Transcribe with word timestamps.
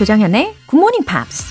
조정현의 0.00 0.56
Good 0.66 0.76
Morning 0.78 1.04
Pops. 1.06 1.44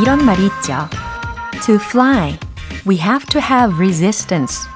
이런 0.00 0.24
말이 0.24 0.46
있죠. 0.46 0.88
To 1.66 1.74
fly, 1.74 2.38
we 2.88 2.98
have 2.98 3.26
to 3.26 3.38
have 3.38 3.76
resistance. 3.76 4.66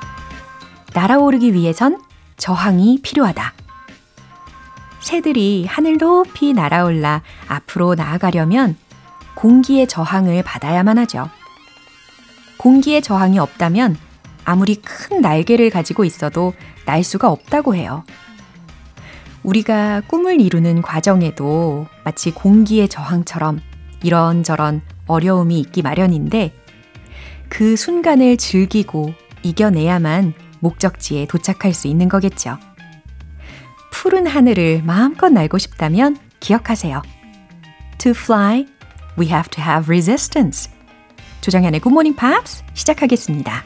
날아오르기 0.93 1.55
위해선 1.55 2.03
저항이 2.37 3.01
필요하다. 3.03 3.55
새들이 5.01 5.65
하늘 5.67 5.97
높이 5.97 6.53
날아올라 6.53 7.23
앞으로 7.49 7.95
나아가려면 7.95 8.77
공기의 9.35 9.87
저항을 9.87 10.43
받아야만 10.43 10.99
하죠. 10.99 11.31
공기의 12.65 13.03
저항이 13.03 13.39
없다면 13.39 13.95
아무리 14.47 14.77
큰 14.77 15.21
날개를 15.21 15.69
가지고 15.69 16.07
있어도 16.07 16.55
날 16.87 17.05
수가 17.05 17.31
없다고 17.31 17.75
해요. 17.75 18.07
우리가 19.43 20.01
꿈을 20.07 20.41
이루는 20.41 20.81
과정에도 20.81 21.87
마치 22.05 22.31
공기의 22.31 22.89
저항처럼 22.89 23.61
이런저런 24.03 24.81
어려움이 25.07 25.61
있기 25.61 25.83
마련인데 25.83 26.55
그 27.51 27.77
순간을 27.77 28.39
즐기고 28.39 29.13
이겨내야만 29.43 30.33
목적지에 30.61 31.27
도착할 31.27 31.75
수 31.75 31.87
있는 31.87 32.09
거겠죠. 32.09 32.57
푸른 33.93 34.27
하늘을 34.27 34.83
마음껏 34.85 35.29
날고 35.29 35.59
싶다면 35.59 36.17
기억하세요. 36.41 37.03
To 37.99 38.13
fly, 38.13 38.67
we 39.19 39.27
have 39.27 39.51
to 39.51 39.63
have 39.63 39.87
resistance. 39.87 40.71
조정현의 41.45 41.81
Good 41.81 41.93
Morning 41.93 42.19
Pops 42.19 42.65
시작하겠습니다. 42.73 43.63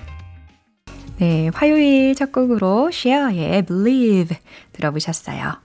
네, 1.18 1.48
화요일 1.54 2.12
첫 2.16 2.32
곡으로 2.32 2.90
Cher의 2.90 3.66
Believe 3.66 4.36
들어보셨어요. 4.72 5.58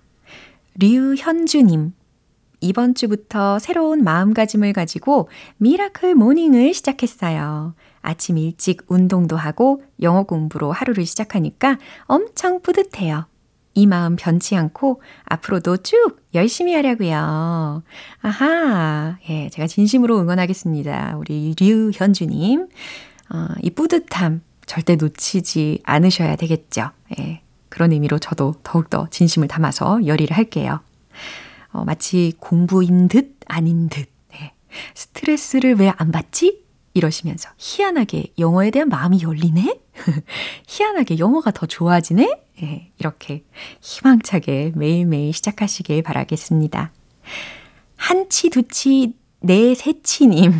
류현주님, 0.75 1.91
이번 2.61 2.93
주부터 2.93 3.57
새로운 3.57 4.03
마음가짐을 4.03 4.73
가지고 4.73 5.27
미라클 5.57 6.13
모닝을 6.13 6.75
시작했어요. 6.75 7.73
아침 8.03 8.37
일찍 8.37 8.83
운동도 8.89 9.35
하고 9.35 9.81
영어 10.03 10.21
공부로 10.21 10.71
하루를 10.71 11.07
시작하니까 11.07 11.79
엄청 12.03 12.61
뿌듯해요. 12.61 13.25
이 13.75 13.87
마음 13.87 14.15
변치 14.15 14.55
않고 14.55 15.01
앞으로도 15.25 15.77
쭉 15.77 16.21
열심히 16.33 16.73
하려고요. 16.73 17.83
아하, 18.21 19.17
예, 19.29 19.49
제가 19.49 19.67
진심으로 19.67 20.19
응원하겠습니다. 20.19 21.15
우리 21.17 21.55
류현주님. 21.59 22.67
어, 23.33 23.47
이 23.61 23.69
뿌듯함 23.71 24.41
절대 24.65 24.95
놓치지 24.95 25.81
않으셔야 25.83 26.35
되겠죠. 26.35 26.91
예, 27.19 27.41
그런 27.69 27.91
의미로 27.91 28.19
저도 28.19 28.53
더욱더 28.63 29.07
진심을 29.09 29.47
담아서 29.47 30.05
열의를 30.05 30.37
할게요. 30.37 30.79
어, 31.71 31.83
마치 31.83 32.33
공부인 32.39 33.07
듯 33.07 33.35
아닌 33.47 33.89
듯. 33.89 34.07
네. 34.31 34.53
스트레스를 34.93 35.75
왜 35.79 35.91
안 35.97 36.11
받지? 36.11 36.61
이러시면서 36.95 37.49
희한하게 37.57 38.33
영어에 38.37 38.69
대한 38.69 38.87
마음이 38.89 39.23
열리네? 39.23 39.79
희한하게 40.67 41.17
영어가 41.17 41.49
더 41.49 41.65
좋아지네? 41.65 42.42
네, 42.61 42.91
이렇게 42.99 43.43
희망차게 43.81 44.73
매일매일 44.75 45.33
시작하시길 45.33 46.03
바라겠습니다. 46.03 46.91
한치, 47.95 48.49
두치, 48.49 49.13
네 49.41 49.75
세치님. 49.75 50.53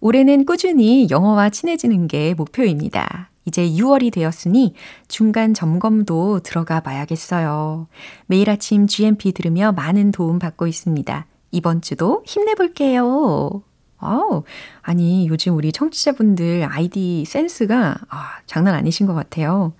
올해는 0.00 0.46
꾸준히 0.46 1.08
영어와 1.10 1.50
친해지는 1.50 2.08
게 2.08 2.34
목표입니다. 2.34 3.30
이제 3.44 3.68
6월이 3.68 4.12
되었으니 4.12 4.74
중간 5.08 5.54
점검도 5.54 6.40
들어가 6.40 6.80
봐야겠어요. 6.80 7.88
매일 8.26 8.50
아침 8.50 8.86
GMP 8.86 9.32
들으며 9.32 9.72
많은 9.72 10.12
도움 10.12 10.38
받고 10.38 10.66
있습니다. 10.66 11.26
이번 11.50 11.80
주도 11.82 12.22
힘내볼게요. 12.26 13.62
아우, 13.98 14.44
아니, 14.80 15.28
요즘 15.28 15.56
우리 15.56 15.72
청취자분들 15.72 16.66
아이디 16.70 17.24
센스가 17.26 17.96
아, 18.08 18.38
장난 18.46 18.74
아니신 18.74 19.06
것 19.06 19.14
같아요. 19.14 19.74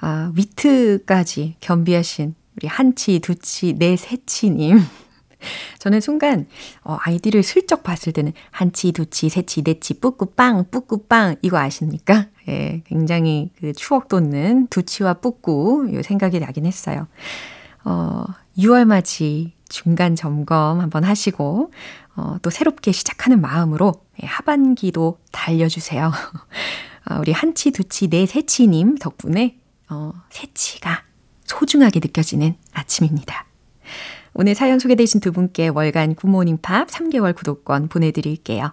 아, 0.00 0.32
위트까지 0.34 1.56
겸비하신 1.60 2.34
우리 2.56 2.66
한치, 2.66 3.20
두치, 3.20 3.74
네 3.78 3.96
세치님. 3.96 4.80
저는 5.78 6.00
순간 6.00 6.46
어, 6.82 6.98
아이디를 7.00 7.42
슬쩍 7.42 7.82
봤을 7.82 8.12
때는 8.12 8.32
한치, 8.50 8.92
두치, 8.92 9.28
세치, 9.28 9.62
네치, 9.62 10.00
뿌꾸빵, 10.00 10.66
뿌꾸빵 10.70 11.36
이거 11.42 11.58
아십니까? 11.58 12.26
예, 12.48 12.82
굉장히 12.86 13.50
그 13.58 13.72
추억 13.72 14.08
돋는 14.08 14.66
두치와 14.68 15.14
뿌꾸 15.14 15.88
요 15.94 16.02
생각이 16.02 16.40
나긴 16.40 16.66
했어요. 16.66 17.06
어, 17.84 18.24
6월 18.58 18.84
맞이 18.84 19.54
중간 19.68 20.16
점검 20.16 20.80
한번 20.80 21.04
하시고 21.04 21.72
어, 22.16 22.36
또 22.42 22.50
새롭게 22.50 22.92
시작하는 22.92 23.40
마음으로 23.40 23.92
예, 24.22 24.26
하반기도 24.26 25.18
달려주세요. 25.32 26.10
어, 27.10 27.14
우리 27.20 27.32
한치, 27.32 27.70
두치, 27.70 28.08
네 28.08 28.26
세치님 28.26 28.96
덕분에 28.98 29.59
어, 29.90 30.12
세치가 30.30 31.04
소중하게 31.44 32.00
느껴지는 32.00 32.54
아침입니다. 32.72 33.46
오늘 34.32 34.54
사연 34.54 34.78
소개되신 34.78 35.20
두 35.20 35.32
분께 35.32 35.68
월간 35.68 36.14
굿모닝 36.14 36.58
팝스 36.62 36.88
3개월 36.88 37.34
구독권 37.34 37.88
보내드릴게요. 37.88 38.72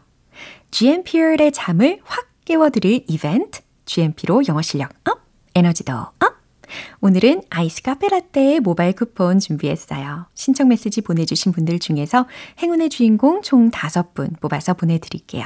GMP의 0.71 1.51
잠을 1.51 1.99
확 2.03 2.27
깨워드릴 2.45 3.05
이벤트, 3.07 3.61
GMP로 3.85 4.43
영어 4.47 4.61
실력 4.61 4.91
up, 5.05 5.21
에너지도 5.55 5.93
up! 5.93 6.37
오늘은 7.01 7.43
아이스 7.49 7.81
카페라떼 7.81 8.59
모바일 8.59 8.93
쿠폰 8.93 9.39
준비했어요. 9.39 10.27
신청 10.35 10.67
메시지 10.67 11.01
보내주신 11.01 11.51
분들 11.53 11.79
중에서 11.79 12.27
행운의 12.59 12.89
주인공 12.89 13.41
총 13.41 13.71
5분 13.71 14.39
뽑아서 14.39 14.75
보내드릴게요. 14.75 15.45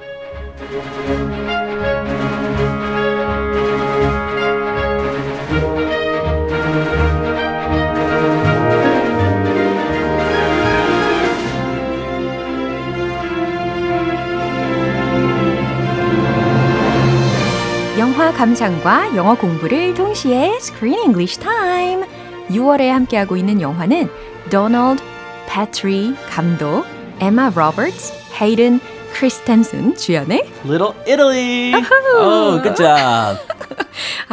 감상과 18.33 19.15
영어 19.15 19.35
공부를 19.35 19.93
동시에 19.93 20.55
Screen 20.57 20.99
English 20.99 21.39
Time. 21.39 22.05
6월에 22.49 22.87
함께하고 22.89 23.37
있는 23.37 23.61
영화는 23.61 24.09
도널드 24.49 25.01
패트리 25.47 26.15
감독, 26.29 26.85
에마 27.19 27.51
로버츠, 27.53 28.13
헤이든 28.41 28.79
크리스텐슨 29.13 29.95
주연의 29.95 30.49
Little 30.65 30.93
Italy. 31.07 31.73
Oh, 32.17 32.61
good 32.61 32.75
job. 32.75 33.37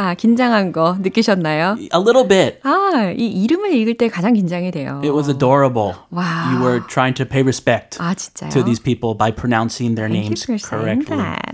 아, 0.01 0.13
긴장한 0.13 0.71
거 0.71 0.95
느끼셨나요? 1.01 1.75
A 1.77 1.89
little 1.99 2.25
bit. 2.25 2.59
아, 2.63 3.11
이 3.17 3.25
이름을 3.43 3.73
읽을 3.73 3.95
때 3.97 4.07
가장 4.07 4.33
긴장이 4.33 4.71
돼요. 4.71 5.01
It 5.03 5.11
was 5.11 5.29
adorable. 5.29 5.91
Wow. 6.09 6.23
You 6.53 6.61
were 6.63 6.79
trying 6.87 7.13
to 7.15 7.25
pay 7.25 7.43
respect 7.43 7.97
아, 7.99 8.13
진짜요? 8.13 8.49
to 8.51 8.63
these 8.63 8.79
people 8.81 9.13
by 9.13 9.29
pronouncing 9.29 9.95
their 9.95 10.07
Thank 10.07 10.31
names 10.31 10.47
you 10.49 10.55
for 10.57 10.79
correctly. 10.79 11.17
that. 11.17 11.51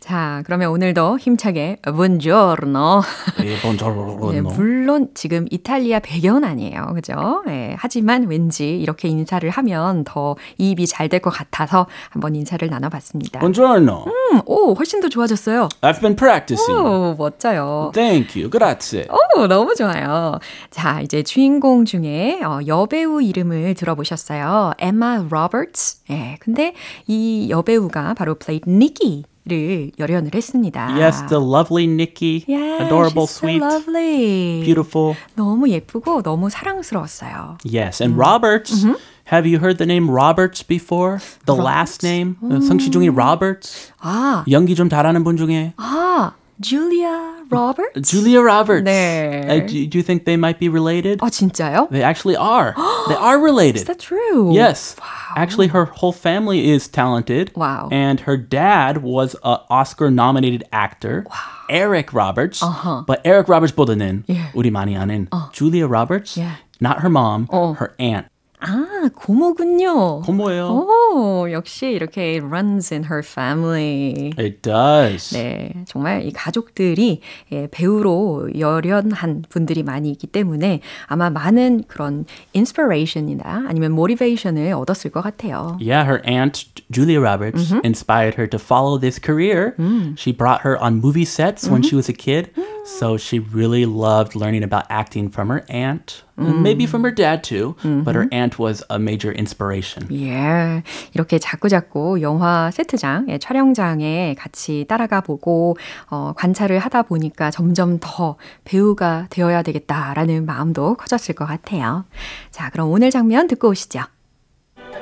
자, 0.00 0.42
그러면 0.44 0.68
오늘도 0.72 1.18
힘차게 1.18 1.78
buongiorno. 1.86 3.00
예, 3.44 3.56
buongiorno. 3.62 4.32
네, 4.32 4.42
물론 4.42 5.08
지금 5.14 5.46
이탈리아 5.50 6.00
배경은 6.00 6.44
아니에요. 6.44 6.92
그죠? 6.94 7.42
네, 7.46 7.74
하지만 7.78 8.26
왠지 8.28 8.76
이렇게 8.78 9.08
인사를 9.08 9.48
하면 9.48 10.04
더 10.04 10.36
이입이 10.58 10.86
잘 10.86 11.08
될 11.08 11.20
것 11.22 11.30
같아서 11.30 11.86
한번 12.10 12.34
인사를 12.36 12.68
나눠봤습니다. 12.68 13.40
Buongiorno. 13.40 14.04
음, 14.06 14.40
오, 14.44 14.74
훨씬 14.74 15.00
더 15.00 15.08
좋아졌어요. 15.08 15.70
I've 15.80 16.00
been 16.00 16.14
practicing. 16.16 16.72
오, 16.78 17.14
멋져요. 17.22 17.90
Thank 17.94 18.40
you. 18.40 18.50
Grazie. 18.50 19.06
오, 19.36 19.46
너무 19.46 19.74
좋아요. 19.74 20.38
자, 20.70 21.00
이제 21.00 21.22
주인공 21.22 21.84
중에 21.84 22.40
어, 22.42 22.60
여배우 22.66 23.22
이름을 23.22 23.74
들어보셨어요. 23.74 24.74
에마 24.78 25.26
로버츠. 25.30 25.98
예, 26.10 26.36
근데 26.40 26.74
이 27.06 27.48
여배우가 27.50 28.14
바로 28.14 28.34
played 28.34 28.68
Nikki를 28.68 29.92
열연을 29.98 30.32
했습니다. 30.34 30.94
Yes, 30.98 31.24
the 31.28 31.42
lovely 31.42 31.86
Nikki. 31.86 32.44
Yeah, 32.48 32.84
adorable, 32.84 33.26
she's 33.26 33.30
so 33.30 33.46
sweet, 33.46 33.62
lovely. 33.62 34.62
beautiful. 34.64 35.14
너무 35.36 35.68
예쁘고 35.68 36.22
너무 36.22 36.50
사랑스러웠어요. 36.50 37.58
Yes, 37.64 38.02
and 38.02 38.18
Roberts, 38.18 38.84
Have 39.30 39.46
you 39.46 39.60
heard 39.60 39.78
the 39.78 39.86
name 39.86 40.10
Roberts 40.10 40.62
before? 40.62 41.20
The 41.46 41.54
last 41.54 42.04
name? 42.04 42.36
어, 42.42 42.60
성시중이 42.60 43.08
Roberts? 43.08 43.92
아, 44.00 44.44
연기 44.50 44.74
좀 44.74 44.88
잘하는 44.88 45.22
분 45.24 45.36
중에 45.36 45.74
아, 45.76 46.32
Julia 46.61 47.45
Roberts? 47.49 48.09
Julia 48.09 48.41
Roberts. 48.41 48.83
네. 48.83 49.45
Uh, 49.47 49.67
do, 49.67 49.85
do 49.87 49.97
you 49.97 50.03
think 50.03 50.25
they 50.25 50.37
might 50.37 50.59
be 50.59 50.69
related? 50.69 51.19
아, 51.19 51.29
진짜요? 51.29 51.87
They 51.91 52.01
actually 52.01 52.35
are. 52.35 52.73
they 53.07 53.15
are 53.15 53.39
related. 53.39 53.81
Is 53.81 53.85
that 53.85 53.99
true? 53.99 54.53
Yes. 54.53 54.95
Actually, 55.35 55.67
her 55.67 55.85
whole 55.85 56.11
family 56.11 56.71
is 56.71 56.87
talented. 56.87 57.51
Wow. 57.55 57.89
And 57.91 58.21
her 58.21 58.37
dad 58.37 59.03
was 59.03 59.35
an 59.43 59.59
Oscar 59.69 60.09
nominated 60.09 60.63
actor. 60.71 61.25
Eric 61.69 62.11
Roberts. 62.13 62.63
Uh-huh. 62.63 63.03
But 63.05 63.21
Eric 63.23 63.47
Roberts 63.49 63.73
보다는 63.73 64.23
예. 64.29 64.51
우리 64.53 64.71
많이 64.71 64.97
아는 64.97 65.27
Julia 65.53 65.87
Roberts. 65.87 66.37
Yeah. 66.37 66.55
Not 66.79 67.01
her 67.01 67.09
mom, 67.09 67.47
어. 67.51 67.75
her 67.77 67.93
aunt. 67.99 68.27
아, 68.64 69.08
고모군요. 69.14 70.20
고모예요. 70.22 70.66
오, 70.68 71.50
역시 71.50 71.86
이렇게 71.90 72.34
it 72.36 72.44
runs 72.44 72.92
in 72.94 73.04
her 73.04 73.22
family. 73.24 74.32
It 74.38 74.62
does. 74.62 75.34
네, 75.34 75.72
정말 75.86 76.24
이 76.24 76.30
가족들이 76.32 77.20
예, 77.52 77.68
배우로 77.70 78.50
열연한 78.58 79.44
분들이 79.48 79.82
많이 79.82 80.10
있기 80.12 80.26
때문에 80.28 80.80
아마 81.06 81.28
많은 81.30 81.84
그런 81.88 82.24
inspiration이나 82.54 83.64
아니면 83.68 83.92
motivation을 83.92 84.72
얻었을 84.72 85.10
것 85.10 85.22
같아요. 85.22 85.76
Yeah, 85.80 86.04
her 86.06 86.20
aunt 86.24 86.66
Julia 86.90 87.20
Roberts 87.20 87.52
Mm-hmm. 87.72 87.80
inspired 87.84 88.34
her 88.36 88.46
to 88.48 88.58
follow 88.58 88.98
this 88.98 89.18
career. 89.18 89.74
Mm. 89.78 90.16
She 90.18 90.32
brought 90.32 90.62
her 90.62 90.78
on 90.78 91.00
movie 91.00 91.24
sets 91.24 91.68
when 91.68 91.82
Mm-hmm. 91.82 91.88
she 91.88 91.96
was 91.96 92.08
a 92.08 92.12
kid, 92.12 92.50
so 92.84 93.16
she 93.16 93.38
really 93.38 93.84
loved 93.86 94.34
learning 94.36 94.62
about 94.62 94.84
acting 94.88 95.28
from 95.28 95.48
her 95.48 95.64
aunt, 95.68 96.22
Mm. 96.38 96.62
maybe 96.62 96.86
from 96.86 97.04
her 97.04 97.10
dad 97.14 97.42
too. 97.44 97.76
But 97.82 98.14
her 98.14 98.24
Mm-hmm. 98.24 98.32
aunt 98.34 98.58
was 98.58 98.82
a 98.88 98.96
major 98.98 99.30
inspiration. 99.36 100.08
예, 100.12 100.82
이렇게 101.14 101.38
자꾸자꾸 101.38 102.22
영화 102.22 102.70
세트장, 102.70 103.26
예, 103.28 103.38
촬영장에 103.38 104.34
같이 104.38 104.86
따라가 104.88 105.20
보고 105.20 105.76
어, 106.10 106.32
관찰을 106.36 106.78
하다 106.78 107.02
보니까 107.02 107.50
점점 107.50 107.98
더 108.00 108.36
배우가 108.64 109.26
되어야 109.30 109.62
되겠다라는 109.62 110.46
마음도 110.46 110.94
커졌을 110.94 111.34
것 111.34 111.44
같아요. 111.46 112.04
자, 112.50 112.70
그럼 112.70 112.90
오늘 112.90 113.10
장면 113.10 113.46
듣고 113.46 113.68
오시죠. 113.68 114.00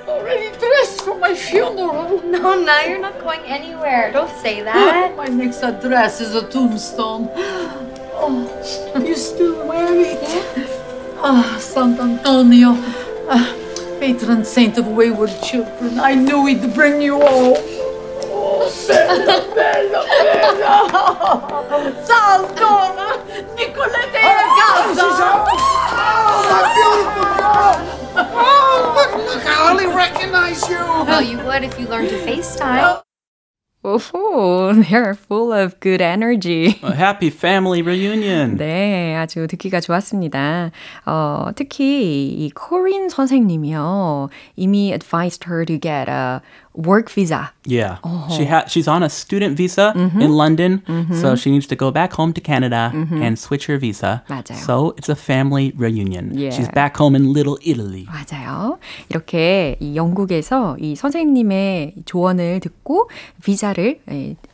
already 0.09 0.50
dressed 0.59 1.03
for 1.03 1.17
my 1.19 1.32
funeral. 1.32 2.21
No, 2.25 2.55
no, 2.55 2.73
you're 2.87 2.99
not 2.99 3.19
going 3.21 3.41
anywhere. 3.47 4.12
Don't 4.12 4.31
say 4.41 4.62
that. 4.65 5.15
My 5.17 5.29
next 5.29 5.62
address 5.62 6.21
is 6.21 6.35
a 6.35 6.43
tombstone. 6.50 7.29
Oh, 8.23 8.47
you 9.05 9.15
still 9.15 9.67
wear 9.67 9.94
it? 9.94 10.80
Ah, 11.22 11.56
Sant'Antonio, 11.58 12.75
ah, 13.28 13.55
patron 14.00 14.43
saint 14.44 14.78
of 14.78 14.87
wayward 14.88 15.31
children. 15.43 16.00
I 16.00 16.14
knew 16.14 16.46
he'd 16.46 16.72
bring 16.72 17.02
you 17.02 17.20
all. 17.20 17.56
Oh, 18.32 18.72
bella, 18.88 19.44
bella, 19.55 20.05
bella. 20.22 20.72
Sant'Antonio, 22.05 23.20
Nicolette 23.55 24.17
e 24.17 24.32
casa. 24.56 25.44
Oh, 25.52 26.40
my 26.49 26.62
beautiful 26.75 27.28
girl! 27.37 27.76
Oh, 28.17 28.94
look, 28.96 29.12
look, 29.34 29.44
I 29.44 29.49
hardly 29.52 29.87
recognize 29.87 30.67
you. 30.70 30.78
Well, 30.78 31.22
you 31.22 31.38
would 31.44 31.62
if 31.64 31.78
you 31.78 31.87
learned 31.87 32.08
to 32.08 32.17
FaceTime. 32.17 33.02
오호, 33.82 34.75
they're 34.85 35.15
full 35.15 35.55
of 35.55 35.81
good 35.81 36.03
energy. 36.03 36.79
A 36.82 36.94
happy 36.94 37.29
family 37.29 37.81
reunion. 37.81 38.59
네, 38.59 39.17
아주 39.17 39.47
듣기가 39.47 39.81
좋았습니다. 39.81 40.71
어, 41.06 41.47
특히 41.56 42.29
이 42.29 42.50
코린 42.50 43.09
선생님이요. 43.09 44.29
이미 44.56 44.93
advised 44.93 45.47
her 45.49 45.65
to 45.65 45.79
get 45.79 46.11
a 46.11 46.41
work 46.75 47.09
visa. 47.09 47.51
Yeah, 47.65 47.97
she 48.36 48.45
ha- 48.45 48.65
she's 48.68 48.88
on 48.88 49.01
a 49.01 49.09
student 49.09 49.56
visa 49.56 49.94
in 50.19 50.31
London, 50.36 50.81
so 51.21 51.36
she 51.36 51.50
needs 51.50 51.68
to 51.68 51.75
go 51.75 51.89
back 51.92 52.13
home 52.13 52.33
to 52.33 52.42
Canada 52.42 52.92
and 52.94 53.39
switch 53.39 53.68
her 53.68 53.77
visa. 53.80 54.24
맞아요. 54.27 54.57
So 54.59 54.94
it's 54.97 55.07
a 55.09 55.15
family 55.15 55.71
reunion. 55.77 56.31
Yeah. 56.38 56.51
She's 56.51 56.68
back 56.69 56.97
home 56.97 57.15
in 57.15 57.31
Little 57.33 57.57
Italy. 57.63 58.06
맞아요. 58.12 58.77
이렇게 59.09 59.77
이 59.80 59.95
영국에서 59.95 60.75
이 60.80 60.95
선생님의 60.95 61.95
조언을 62.06 62.59
듣고 62.59 63.09
비자를 63.44 64.00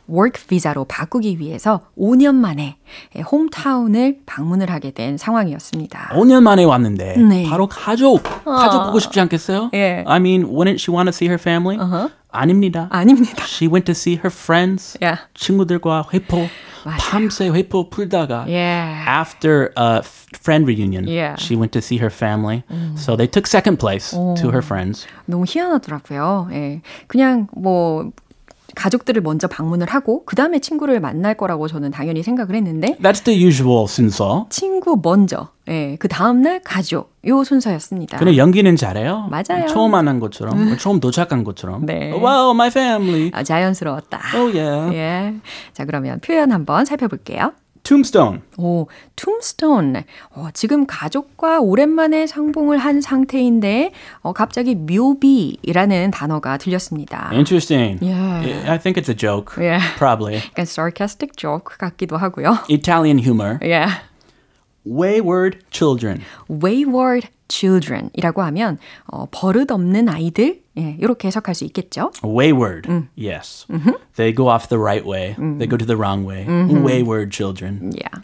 예, 0.09 0.13
work 0.13 0.45
비자로 0.47 0.85
바꾸기 0.85 1.39
위해서 1.39 1.81
5년 1.97 2.35
만에 2.35 2.77
예, 3.15 3.21
홈타운을 3.21 4.19
방문을 4.25 4.69
하게 4.69 4.91
된 4.91 5.17
상황이었습니다. 5.17 6.09
5년 6.13 6.41
만에 6.43 6.63
왔는데 6.63 7.17
네. 7.17 7.43
바로 7.49 7.67
가족 7.67 8.23
가족 8.45 8.85
보고 8.85 8.99
싶지 8.99 9.19
않겠어요? 9.21 9.71
예. 9.73 10.03
I 10.07 10.17
mean, 10.19 10.45
wouldn't 10.45 10.79
she 10.79 10.93
want 10.93 11.07
to 11.07 11.13
see 11.13 11.27
her 11.27 11.39
family? 11.39 11.77
아닙니다. 12.29 12.87
아닙니다. 12.91 13.43
She 13.45 13.67
went 13.71 13.85
to 13.85 13.93
see 13.93 14.15
her 14.17 14.29
friends. 14.31 14.97
Yeah. 15.01 15.21
친구들과 15.33 16.05
회포 16.13 16.47
맞아요. 16.85 16.97
밤새 16.99 17.49
회포 17.49 17.89
풀다가 17.89 18.45
Yeah. 18.47 19.05
after 19.09 19.71
a 19.77 20.01
friend 20.37 20.65
reunion, 20.67 21.07
Yeah. 21.07 21.35
she 21.39 21.55
went 21.57 21.71
to 21.71 21.79
see 21.79 21.97
her 21.99 22.11
family. 22.13 22.63
So 22.95 23.15
they 23.15 23.27
took 23.27 23.47
second 23.47 23.79
place 23.79 24.11
to 24.11 24.49
her 24.51 24.61
friends. 24.61 25.07
너무 25.25 25.45
희한하더라고요. 25.47 26.49
예. 26.51 26.81
그냥 27.07 27.47
뭐 27.55 28.11
가족들을 28.75 29.21
먼저 29.21 29.47
방문을 29.47 29.87
하고 29.87 30.23
그 30.25 30.35
다음에 30.35 30.59
친구를 30.59 30.99
만날 30.99 31.35
거라고 31.35 31.67
저는 31.67 31.91
당연히 31.91 32.23
생각을 32.23 32.55
했는데 32.55 32.97
That's 33.01 33.23
the 33.23 33.41
usual 33.41 33.87
순서. 33.87 34.47
친구 34.49 34.99
먼저, 35.01 35.49
예. 35.67 35.95
그 35.97 36.07
다음 36.07 36.41
날 36.41 36.61
가족 36.63 37.15
요 37.25 37.43
순서였습니다. 37.43 38.17
근데 38.17 38.37
연기는 38.37 38.75
잘해요. 38.75 39.29
맞아요. 39.29 39.67
처음 39.67 39.91
만난 39.91 40.19
것처럼, 40.19 40.77
처음 40.77 40.99
도착한 40.99 41.43
것처럼. 41.43 41.85
네. 41.85 42.11
Wow, 42.11 42.51
my 42.51 42.67
family. 42.67 43.31
아, 43.33 43.43
자연스러웠다. 43.43 44.19
Oh 44.35 44.57
yeah. 44.57 44.95
예. 44.95 45.35
자, 45.73 45.85
그러면 45.85 46.19
표현 46.19 46.51
한번 46.51 46.85
살펴볼게요. 46.85 47.53
Tombstone. 47.87 48.41
오, 48.57 48.87
툼스톤. 49.15 50.03
어, 50.31 50.49
지금 50.53 50.85
가족과 50.85 51.61
오랜만에 51.61 52.27
상봉을 52.27 52.77
한 52.79 52.99
상태인데 52.99 53.93
어, 54.23 54.33
갑자기 54.33 54.75
묘비라는 54.75 56.11
단어가 56.11 56.57
들렸습니다. 56.57 57.29
Interesting. 57.31 57.99
Yeah. 58.01 58.69
I 58.69 58.77
think 58.77 58.97
it's 59.01 59.07
a 59.09 59.15
joke. 59.15 59.55
Yeah. 59.57 59.81
Probably. 59.97 60.35
약간 60.35 60.65
sarcastic 60.65 61.37
joke 61.37 61.77
같기도 61.77 62.17
하고요. 62.17 62.57
Italian 62.69 63.19
humor. 63.19 63.57
예. 63.63 63.85
Wayward 64.89 65.59
children. 65.71 66.21
wayward 66.49 67.27
children이라고 67.49 68.41
하면 68.43 68.77
어, 69.05 69.25
버릇없는 69.31 70.09
아이들 70.09 70.61
예, 70.77 70.95
이렇게 70.99 71.27
해석할 71.27 71.55
수 71.55 71.63
있겠죠. 71.65 72.11
Wayward. 72.23 72.87
Yes. 73.17 73.65
They 74.15 74.33
go 74.33 74.47
off 74.49 74.67
the 74.69 74.79
right 74.79 75.07
way. 75.07 75.35
They 75.35 75.67
go 75.67 75.77
to 75.77 75.85
the 75.85 75.97
wrong 75.97 76.25
way. 76.25 76.45
Wayward 76.47 77.31
children. 77.31 77.91
Yeah. 77.93 78.21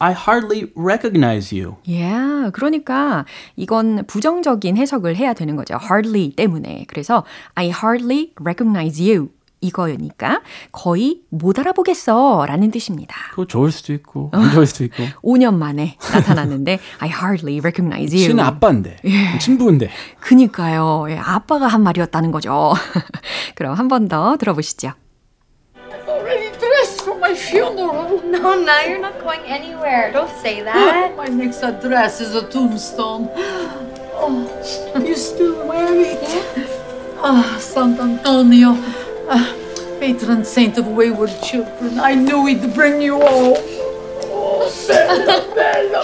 I 0.00 0.12
hardly 0.12 0.70
recognize 0.76 1.52
you. 1.56 1.76
Yeah, 1.86 2.50
그러니까 2.52 3.24
이건 3.56 4.04
부정적인 4.06 4.76
해석을 4.76 5.16
해야 5.16 5.32
되는 5.32 5.56
거죠. 5.56 5.78
hardly 5.80 6.30
때문에. 6.36 6.84
그래서 6.88 7.24
I 7.54 7.68
hardly 7.70 8.32
recognize 8.38 9.00
you 9.00 9.30
이거니까 9.64 10.42
거의 10.72 11.20
못 11.30 11.58
알아보겠어 11.58 12.44
라는 12.46 12.70
뜻입니다. 12.70 13.16
그거 13.30 13.46
좋을 13.46 13.72
수도 13.72 13.92
있고 13.92 14.30
안 14.32 14.50
좋을 14.52 14.66
수도 14.66 14.84
있고. 14.84 15.02
5년 15.22 15.54
만에 15.54 15.96
나타났는데 16.12 16.78
I 16.98 17.08
hardly 17.08 17.58
recognize 17.60 18.14
you. 18.14 18.28
씨는 18.28 18.44
아빠인데 18.44 18.96
친부인데. 19.40 19.90
그니까요. 20.20 21.06
예, 21.08 21.16
아빠가 21.18 21.66
한 21.66 21.82
말이었다는 21.82 22.30
거죠. 22.30 22.74
그럼 23.54 23.74
한 23.74 23.88
번 23.88 24.08
더 24.08 24.36
들어보시죠. 24.36 24.92
Already 26.06 26.50
dressed 26.58 27.02
for 27.04 27.16
my 27.18 27.32
funeral. 27.32 28.20
No, 28.24 28.54
no, 28.54 28.72
you're 28.84 28.98
not 29.00 29.18
going 29.20 29.40
anywhere. 29.46 30.12
Don't 30.12 30.28
say 30.40 30.62
that. 30.64 31.14
My 31.16 31.28
next 31.28 31.62
address 31.64 32.20
is 32.20 32.34
a 32.34 32.42
tombstone. 32.50 33.28
Oh, 34.16 34.46
you 35.00 35.14
still 35.14 35.66
wear 35.66 35.88
it? 35.94 36.20
Ah, 37.22 37.56
Sant'Antonio, 37.58 38.76
ah, 39.28 39.54
patron 40.00 40.44
saint 40.44 40.78
of 40.78 40.86
wayward 40.88 41.32
children. 41.42 41.98
I 41.98 42.14
knew 42.14 42.46
he'd 42.46 42.74
bring 42.74 43.00
you 43.00 43.20
all. 43.22 43.56
Oh, 44.36 44.68
bella, 44.88 45.54
bella, 45.54 46.00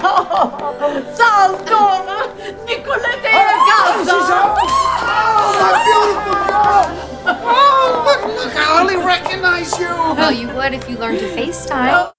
bella. 0.00 1.14
Sant'Antonio, 1.14 2.18
Nicolette 2.64 3.28
e 3.28 3.54
casa. 3.68 4.16
Oh, 4.16 5.52
my 5.60 5.70
beautiful 5.84 6.38
girl! 6.48 6.82
Oh, 7.26 8.04
look, 8.06 8.44
look, 8.44 8.56
I 8.56 8.62
hardly 8.62 8.96
recognize 8.96 9.78
you. 9.78 9.86
Well, 9.86 10.32
you 10.32 10.48
would 10.48 10.72
if 10.74 10.88
you 10.88 10.96
learned 10.96 11.18
to 11.20 11.26
FaceTime. 11.26 12.13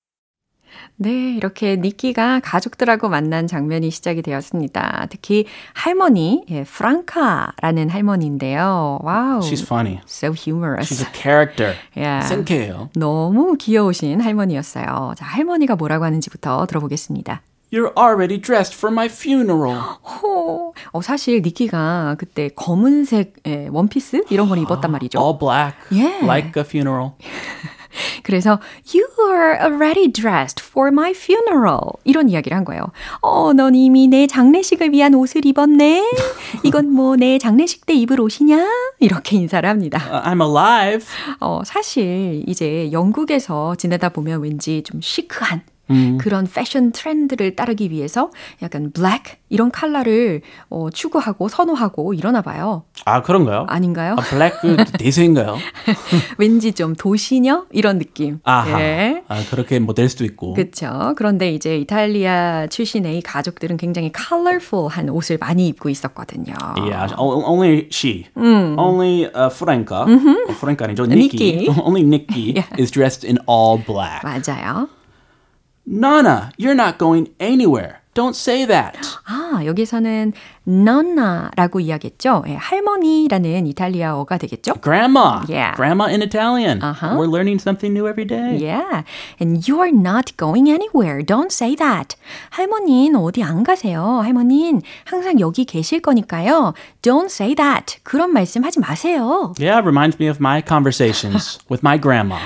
네, 0.97 1.33
이렇게 1.35 1.75
니키가 1.75 2.39
가족들하고 2.41 3.09
만난 3.09 3.47
장면이 3.47 3.91
시작이 3.91 4.21
되었습니다. 4.21 5.07
특히 5.09 5.45
할머니, 5.73 6.45
예, 6.49 6.63
프랑카라는 6.63 7.89
할머니인데요. 7.89 8.99
Wow. 9.01 9.39
She's 9.41 9.61
funny. 9.63 9.99
so 10.07 10.31
humorous. 10.31 10.87
She's 10.89 11.01
a 11.05 11.11
character. 11.13 11.75
Yeah. 11.95 12.25
센캐예요. 12.27 12.89
너무 12.95 13.55
귀여우신 13.57 14.21
할머니였어요. 14.21 15.13
자, 15.17 15.25
할머니가 15.25 15.75
뭐라고 15.75 16.05
하는지부터 16.05 16.65
들어보겠습니다. 16.67 17.41
You're 17.73 17.91
already 17.97 18.39
dressed 18.39 18.75
for 18.77 18.91
my 18.93 19.07
funeral. 19.07 19.75
어, 20.01 20.71
어, 20.93 21.01
사실 21.01 21.41
니키가 21.41 22.15
그때 22.17 22.49
검은색 22.55 23.33
예, 23.47 23.67
원피스 23.69 24.25
이런 24.29 24.47
걸 24.47 24.59
입었단 24.59 24.91
말이죠. 24.91 25.19
All 25.19 25.37
black. 25.37 25.75
Yeah. 25.91 26.23
Like 26.25 26.53
a 26.55 26.63
funeral. 26.65 27.13
그래서 28.23 28.59
You 28.93 29.07
are 29.31 29.57
already 29.61 30.11
dressed 30.11 30.63
for 30.63 30.89
my 30.91 31.11
funeral. 31.11 31.93
이런 32.03 32.29
이야기를 32.29 32.55
한 32.55 32.65
거예요. 32.65 32.91
어, 33.21 33.53
넌 33.53 33.75
이미 33.75 34.07
내 34.07 34.27
장례식을 34.27 34.91
위한 34.91 35.13
옷을 35.15 35.45
입었네. 35.45 36.03
이건 36.63 36.91
뭐 36.91 37.15
내 37.15 37.37
장례식 37.37 37.85
때 37.85 37.93
입을 37.93 38.19
옷이냐? 38.19 38.67
이렇게 38.99 39.37
인사를 39.37 39.67
합니다. 39.69 39.99
Uh, 40.11 40.21
I'm 40.29 40.41
alive. 40.41 41.05
어, 41.39 41.61
사실 41.65 42.43
이제 42.47 42.89
영국에서 42.91 43.75
지내다 43.75 44.09
보면 44.09 44.41
왠지 44.41 44.83
좀 44.83 44.99
시크한 45.01 45.61
그런 46.19 46.47
패션 46.51 46.91
트렌드를 46.91 47.55
따르기 47.55 47.91
위해서 47.91 48.31
약간 48.61 48.91
블랙 48.91 49.39
이런 49.49 49.71
컬러를 49.71 50.41
어, 50.69 50.89
추구하고 50.89 51.47
선호하고 51.47 52.13
이러나 52.13 52.41
봐요. 52.41 52.83
아, 53.05 53.21
그런가요? 53.21 53.65
아닌가요? 53.69 54.13
아, 54.17 54.21
블랙 54.21 54.59
그 54.61 54.77
대세인가요? 54.97 55.57
왠지 56.37 56.71
좀 56.73 56.95
도시녀 56.95 57.65
이런 57.71 57.99
느낌. 57.99 58.39
아하. 58.43 58.81
예. 58.81 59.23
아, 59.27 59.41
그렇게 59.49 59.79
뭐 59.79 59.93
될 59.95 60.09
수도 60.09 60.25
있고. 60.25 60.53
그렇죠. 60.53 61.13
그런데 61.15 61.51
이제 61.53 61.77
이탈리아 61.77 62.67
출신의 62.67 63.17
이 63.17 63.21
가족들은 63.21 63.77
굉장히 63.77 64.11
컬러풀한 64.11 65.09
옷을 65.09 65.37
많이 65.37 65.67
입고 65.67 65.89
있었거든요. 65.89 66.53
Yeah, 66.77 67.13
o- 67.17 67.43
only 67.45 67.87
she. 67.91 68.25
Only 68.35 69.25
uh, 69.25 69.49
Franca. 69.53 70.01
어, 70.05 70.51
Franca 70.51 70.85
아니죠? 70.87 71.05
Nikki. 71.05 71.37
Nikki. 71.67 71.69
only 71.81 72.01
Nikki 72.03 72.53
Yeah. 72.57 72.67
is 72.77 72.91
dressed 72.91 73.23
in 73.25 73.37
all 73.47 73.77
black. 73.77 74.21
맞아요. 74.23 74.89
Nana, 75.87 76.52
you're 76.56 76.75
not 76.75 76.99
going 76.99 77.28
anywhere. 77.40 78.00
Don't 78.14 78.34
say 78.34 78.64
that. 78.66 78.99
아, 79.26 79.64
여기서는 79.64 80.32
nonna라고 80.67 81.79
이야기했죠. 81.79 82.43
예, 82.48 82.55
할머니라는 82.55 83.67
이탈리아어가 83.67 84.38
되겠죠? 84.38 84.74
Grandma. 84.81 85.41
Yeah. 85.48 85.75
Grandma 85.75 86.05
in 86.07 86.22
Italian. 86.22 86.81
Uh-huh. 86.81 87.15
We're 87.17 87.27
learning 87.29 87.60
something 87.60 87.93
new 87.93 88.07
every 88.07 88.25
day. 88.25 88.57
Yeah. 88.57 89.03
And 89.39 89.67
you 89.67 89.79
are 89.81 89.91
not 89.91 90.36
going 90.38 90.67
anywhere. 90.69 91.22
Don't 91.24 91.51
say 91.51 91.75
that. 91.75 92.15
할머니는 92.51 93.19
어디 93.19 93.43
안 93.43 93.63
가세요. 93.63 94.22
할머니는 94.24 94.81
항상 95.05 95.39
여기 95.39 95.65
계실 95.65 96.01
거니까요. 96.01 96.74
Don't 97.01 97.29
say 97.29 97.53
that. 97.55 97.98
그런 98.03 98.34
말씀 98.34 98.63
하지 98.63 98.79
마세요. 98.79 99.53
Yeah, 99.60 99.81
reminds 99.86 100.19
me 100.19 100.27
of 100.27 100.39
my 100.39 100.62
conversations 100.62 101.60
with 101.69 101.84
my 101.84 101.98
grandma. 102.00 102.38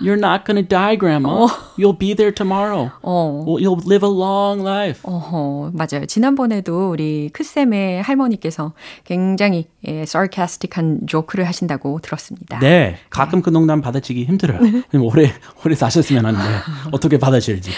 You're 0.00 0.16
not 0.16 0.44
going 0.44 0.56
to 0.56 0.62
die, 0.62 0.96
Grandma. 0.96 1.48
You'll 1.76 1.98
be 1.98 2.14
there 2.14 2.32
tomorrow. 2.32 2.92
어. 3.02 3.44
You'll 3.58 3.80
live 3.84 4.04
a 4.04 4.10
long 4.10 4.60
life. 4.60 5.00
어허, 5.02 5.72
맞아요. 5.74 6.06
지난번에도 6.06 6.90
우리 6.90 7.30
크 7.32 7.42
쌤의 7.56 8.02
할머니께서 8.02 8.74
굉장히 9.04 9.66
예, 9.86 10.02
sarcastic한 10.02 11.06
조크를 11.06 11.46
하신다고 11.46 12.00
들었습니다. 12.02 12.58
네, 12.58 12.98
가끔 13.08 13.40
그 13.40 13.48
농담 13.48 13.80
받아치기 13.80 14.24
힘들어요. 14.26 14.60
오래 15.00 15.32
오래 15.64 15.74
사셨으면 15.74 16.26
하는데 16.26 16.44
어떻게 16.92 17.18
받아칠지. 17.18 17.70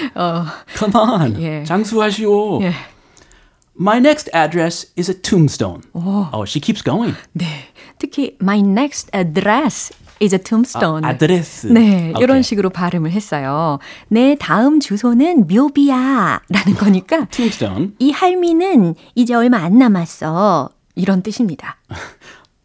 Come 0.76 0.92
on, 0.94 1.40
예. 1.40 1.62
장수하시오. 1.64 2.62
예. 2.62 2.72
My 3.80 3.98
next 3.98 4.28
address 4.34 4.92
is 4.98 5.08
a 5.08 5.14
tombstone. 5.14 5.82
Oh, 5.94 6.44
she 6.44 6.60
keeps 6.60 6.82
going. 6.82 7.14
네. 7.32 7.46
특히 7.98 8.36
my 8.42 8.58
next 8.58 9.08
address 9.14 9.92
is 10.22 10.34
a 10.34 10.38
tombstone. 10.42 11.04
아드레스. 11.06 11.66
네, 11.68 12.10
Okay. 12.10 12.22
이런 12.22 12.42
식으로 12.42 12.70
발음을 12.70 13.10
했어요. 13.10 13.78
내 14.08 14.36
다음 14.38 14.80
주소는 14.80 15.46
묘비야 15.48 16.40
라는 16.48 16.74
거니까 16.78 17.26
Tombstone. 17.26 17.92
이 17.98 18.10
할미는 18.10 18.94
이제 19.14 19.34
얼마 19.34 19.58
안 19.58 19.78
남았어. 19.78 20.70
이런 20.94 21.22
뜻입니다. 21.22 21.76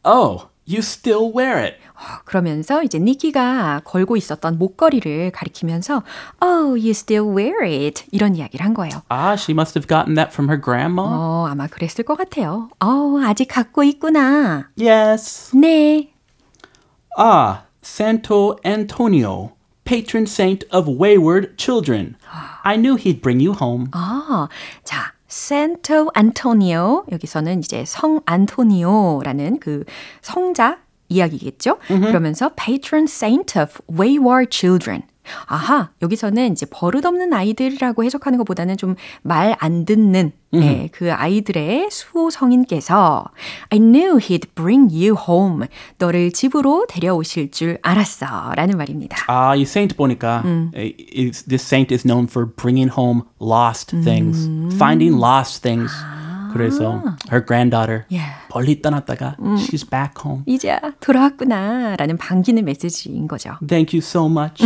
Oh, 0.06 0.48
you 0.68 0.80
still 0.80 1.32
wear 1.34 1.58
it. 1.58 1.78
그러면서 2.26 2.84
이제 2.84 3.00
니키가 3.00 3.82
걸고 3.86 4.18
있었던 4.18 4.58
목걸이를 4.58 5.32
가리키면서 5.32 6.04
Oh, 6.44 6.72
you 6.72 6.90
still 6.90 7.26
wear 7.34 7.64
it. 7.64 8.04
이런 8.12 8.36
이야기를 8.36 8.66
한 8.66 8.74
거예요. 8.74 9.02
Ah, 9.10 9.36
she 9.40 9.54
must 9.54 9.78
have 9.80 9.88
gotten 9.88 10.16
that 10.16 10.32
from 10.34 10.50
her 10.50 10.60
grandma. 10.62 11.06
어, 11.08 11.48
아마 11.50 11.68
그랬을 11.68 12.04
것 12.04 12.18
같아요. 12.18 12.70
어, 12.84 13.22
아직 13.24 13.46
갖고 13.46 13.84
있구나. 13.86 14.68
Yes. 14.78 15.56
네. 15.56 16.10
Ah, 17.17 17.65
Santo 17.83 18.57
Antonio, 18.65 19.53
patron 19.85 20.27
saint 20.27 20.65
of 20.71 20.89
wayward 20.89 21.57
children. 21.57 22.17
I 22.65 22.77
knew 22.77 22.97
he'd 22.97 23.21
bring 23.21 23.41
you 23.41 23.55
home. 23.55 23.89
아, 23.93 24.49
자, 24.85 25.13
Santo 25.29 26.11
Antonio. 26.17 27.05
여기서는 27.11 27.61
이제 27.61 27.85
성 27.85 28.21
안토니오라는 28.27 29.59
그 29.61 29.85
성자 30.23 30.79
이야기겠죠? 31.09 31.79
그러면서 31.89 32.51
patron 32.55 33.05
saint 33.05 33.59
of 33.59 33.81
wayward 33.91 34.51
children. 34.51 35.03
아하, 35.48 35.90
여기서는 36.02 36.52
이제 36.52 36.66
버릇없는 36.70 37.34
아이들이라고 37.34 38.04
해석하는 38.04 38.38
것보다는 38.40 38.78
좀 38.78 38.96
말 39.24 39.56
안 39.60 39.86
듣는 39.86 40.32
네, 40.52 40.90
그 40.92 41.12
아이들의 41.12 41.90
수호 41.90 42.30
성인께서 42.30 43.26
I 43.70 43.80
knew 43.80 44.18
he'd 44.20 44.48
bring 44.56 44.94
you 44.94 45.16
home. 45.18 45.66
너를 45.98 46.32
집으로 46.32 46.86
데려오실 46.88 47.52
줄 47.52 47.80
알았어. 47.82 48.52
라는 48.56 48.78
말입니다. 48.78 49.18
Ah, 49.28 49.58
이 49.58 49.64
saint 49.64 49.96
보니까 49.96 50.44
eh, 50.76 50.94
is, 51.16 51.44
this 51.46 51.64
saint 51.66 51.92
is 51.94 52.04
known 52.04 52.26
for 52.28 52.46
bringing 52.56 52.92
home 52.96 53.24
lost 53.42 53.96
things, 54.04 54.48
finding 54.76 55.18
lost 55.18 55.62
things. 55.64 55.92
그래서 56.54 57.02
her 57.32 57.44
granddaughter 57.44 58.06
Yeah. 58.12 58.30
멀리 58.54 58.80
떠났다가 58.80 59.36
she's 59.58 59.84
back 59.90 60.22
home. 60.24 60.44
이제 60.46 60.78
돌아왔구나. 61.00 61.96
라는 61.96 62.16
반기는 62.18 62.64
메시지인 62.64 63.28
거죠. 63.28 63.58
Thank 63.68 63.98
you 63.98 64.02
so 64.06 64.28
much. 64.30 64.62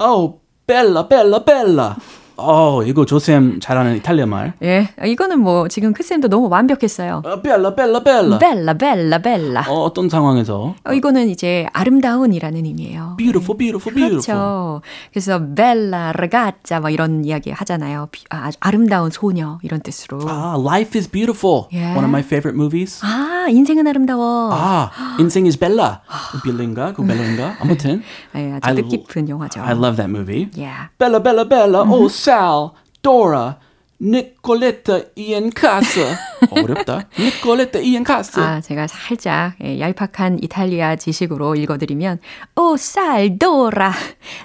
Oh, 0.00 0.40
Bella, 0.66 1.04
Bella, 1.04 1.40
Bella. 1.40 1.96
어, 2.42 2.82
이거 2.84 3.04
조쌤 3.04 3.60
잘하는 3.60 3.96
이탈리아 3.96 4.26
말. 4.26 4.54
예, 4.62 4.88
이거는 5.04 5.40
뭐 5.40 5.68
지금 5.68 5.92
크쌤도 5.92 6.28
너무 6.28 6.48
완벽했어요. 6.48 7.22
어, 7.24 7.40
Bella, 7.42 7.74
Bella, 7.74 8.02
Bella. 8.02 8.38
벨라, 8.38 8.74
벨라, 8.74 9.18
벨라. 9.18 9.64
어, 9.68 9.82
어떤 9.84 10.08
상황에서? 10.08 10.74
어, 10.84 10.92
이거는 10.92 11.28
이제 11.28 11.66
아름다운이라는 11.72 12.64
의미예요. 12.64 13.14
Beautiful, 13.18 13.56
beautiful, 13.58 13.94
beautiful. 13.94 14.20
그렇죠. 14.20 14.82
그래서 15.12 15.40
벨라, 15.54 16.12
라가짜 16.12 16.80
막 16.80 16.90
이런 16.90 17.24
이야기 17.24 17.50
하잖아요. 17.50 18.08
비- 18.10 18.24
아, 18.30 18.50
아름다운 18.60 19.10
소녀 19.10 19.58
이런 19.62 19.80
뜻으로. 19.80 20.20
Ah, 20.28 20.56
Life 20.60 20.98
is 20.98 21.08
Beautiful. 21.10 21.64
Yeah. 21.72 21.94
One 21.96 22.04
of 22.04 22.10
my 22.10 22.22
favorite 22.22 22.54
movies. 22.56 23.00
아, 23.04 23.46
인생은 23.50 23.86
아름다워. 23.86 24.50
아, 24.52 24.90
인생 25.18 25.46
is 25.46 25.58
Bella. 25.58 26.00
빌린가? 26.44 26.92
그 26.94 27.04
벨라인가? 27.04 27.56
아무튼. 27.60 28.02
예, 28.36 28.58
아주 28.62 28.76
뜻깊은 28.82 29.28
영화죠. 29.28 29.60
I 29.62 29.72
love 29.72 29.96
that 29.96 30.08
movie. 30.10 30.48
Yeah. 30.56 30.88
Bella, 30.98 31.22
Bella, 31.22 31.44
Bella. 31.48 31.82
Oh, 31.82 32.08
Sal, 32.30 32.70
Dora, 33.02 33.58
Nicoletta, 34.00 35.02
Ian 35.18 35.50
Casa. 35.50 36.16
어렵다. 36.52 37.08
Nicoletta, 37.18 37.80
Ian 37.80 38.04
Casa. 38.06 38.40
아, 38.40 38.60
제가 38.60 38.86
살짝 38.86 39.54
예, 39.64 39.80
얄팍한 39.80 40.38
이탈리아 40.40 40.94
지식으로 40.94 41.56
읽어드리면 41.56 42.20
오, 42.54 42.76
살도라, 42.76 43.92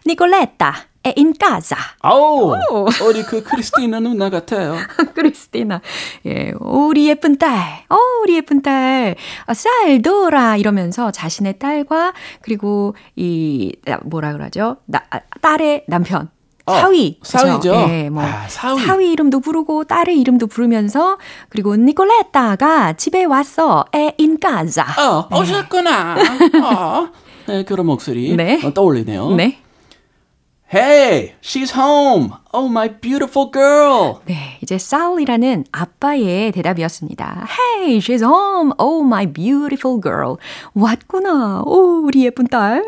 니콜레타, 0.07 0.73
in 1.15 1.33
casa. 1.39 1.77
아우, 2.01 2.55
우리 3.07 3.21
그 3.21 3.43
크리스티나 3.43 3.99
누나 3.99 4.31
같아요. 4.31 4.77
크리스티나. 5.13 5.81
예, 6.25 6.53
우리 6.59 7.07
예쁜 7.07 7.37
딸. 7.37 7.83
어, 7.89 7.95
우리 8.23 8.37
예쁜 8.37 8.63
딸. 8.63 9.15
아, 9.45 9.53
쌀도라. 9.53 10.57
이러면서 10.57 11.11
자신의 11.11 11.59
딸과 11.59 12.13
그리고 12.41 12.95
이, 13.15 13.75
아, 13.87 13.99
뭐라 14.03 14.33
그러죠? 14.33 14.77
나, 14.85 15.03
아, 15.11 15.19
딸의 15.41 15.85
남편. 15.87 16.33
어, 16.67 16.73
사위. 16.73 17.19
그죠? 17.19 17.37
사위죠. 17.37 17.73
예, 17.89 18.09
뭐. 18.09 18.23
아, 18.23 18.47
사위. 18.47 19.11
이름도 19.11 19.39
부르고 19.39 19.83
딸의 19.83 20.19
이름도 20.19 20.47
부르면서 20.47 21.17
그리고 21.49 21.75
니콜레타가 21.75 22.93
집에 22.93 23.23
왔어. 23.25 23.85
에 23.93 24.15
in 24.19 24.39
casa. 24.41 24.83
어, 24.97 25.27
오셨구나. 25.39 26.15
어. 26.63 27.09
네, 27.47 27.63
그런 27.63 27.85
목소리 27.85 28.35
네. 28.35 28.59
어, 28.63 28.73
떠올리네요. 28.73 29.29
네. 29.35 29.59
Hey, 30.73 31.35
she's 31.41 31.71
home. 31.77 32.31
Oh, 32.51 32.67
my 32.67 32.89
beautiful 32.99 33.51
girl. 33.53 34.15
네, 34.25 34.57
이제 34.63 34.75
Sally라는 34.75 35.65
아빠의 35.71 36.51
대답이었습니다. 36.51 37.47
Hey, 37.77 37.99
she's 37.99 38.23
home. 38.23 38.73
Oh, 38.79 39.05
my 39.05 39.31
beautiful 39.31 40.01
girl. 40.01 40.37
왔구나. 40.73 41.61
오, 41.65 42.01
우리 42.03 42.25
예쁜 42.25 42.47
딸. 42.47 42.83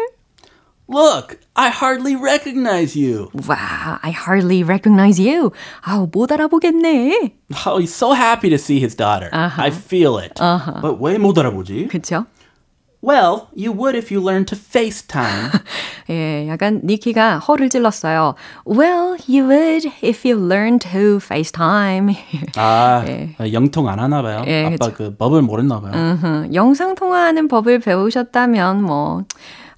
Look, 0.89 1.39
I 1.57 1.71
hardly 1.71 2.17
recognize 2.17 2.95
you. 2.97 3.31
Wow, 3.49 3.99
I 4.03 4.11
hardly 4.11 4.63
recognize 4.63 5.19
you. 5.19 5.53
아우, 5.81 6.07
못 6.11 6.31
알아보겠네. 6.33 7.33
Oh, 7.67 7.79
he's 7.79 7.95
so 7.95 8.13
happy 8.13 8.51
to 8.51 8.59
see 8.59 8.79
his 8.79 8.95
daughter. 8.95 9.31
I 9.33 9.71
feel 9.71 10.19
it. 10.19 10.35
But 10.83 10.99
왜 11.01 11.17
못 11.19 11.39
알아보지? 11.39 11.89
그쵸? 11.89 12.27
Well, 13.05 13.49
you 13.55 13.73
would 13.73 13.97
if 13.97 14.13
you 14.13 14.21
learned 14.21 14.47
to 14.49 14.57
FaceTime. 14.57 15.51
예, 16.11 16.47
약간 16.47 16.83
니키가 16.85 17.39
허를 17.39 17.69
찔렀어요. 17.69 18.35
Well, 18.65 19.17
you 19.27 19.49
would 19.49 19.91
if 20.03 20.25
you 20.29 20.39
learned 20.39 20.87
to 20.93 21.17
FaceTime. 21.17 22.15
아, 22.57 23.05
예. 23.09 23.35
영통 23.53 23.89
안 23.89 23.99
하나 23.99 24.23
봐요. 24.23 24.45
예, 24.47 24.67
아빠 24.67 24.87
그쵸. 24.91 24.95
그 24.95 25.17
법을 25.17 25.43
모르나 25.43 25.81
봐요. 25.81 25.93
음흠, 25.95 26.55
영상 26.55 26.95
통화하는 26.95 27.49
법을 27.49 27.81
배우셨다면 27.81 28.83
뭐 28.85 29.25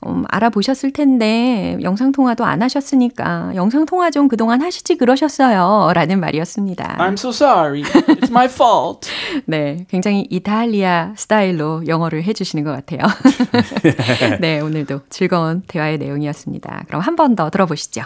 음, 0.05 0.23
알아보셨을 0.29 0.93
텐데 0.93 1.77
영상 1.81 2.11
통화도 2.13 2.45
안 2.45 2.61
하셨으니까 2.61 3.51
영상 3.55 3.85
통화 3.85 4.09
좀 4.11 4.27
그동안 4.29 4.61
하시지 4.61 4.95
그러셨어요.라는 4.95 6.19
말이었습니다. 6.19 6.95
I'm 6.99 7.13
so 7.13 7.29
sorry. 7.31 7.83
It's 7.83 8.29
my 8.29 8.45
fault. 8.45 9.09
네, 9.45 9.85
굉장히 9.89 10.25
이탈리아 10.29 11.13
스타일로 11.17 11.83
영어를 11.87 12.23
해주시는 12.23 12.63
것 12.63 12.71
같아요. 12.71 13.01
네, 14.39 14.59
오늘도 14.61 15.01
즐거운 15.09 15.63
대화의 15.67 15.97
내용이었습니다. 15.97 16.83
그럼 16.87 17.01
한 17.01 17.15
번 17.15 17.35
더 17.35 17.49
들어보시죠. 17.49 18.03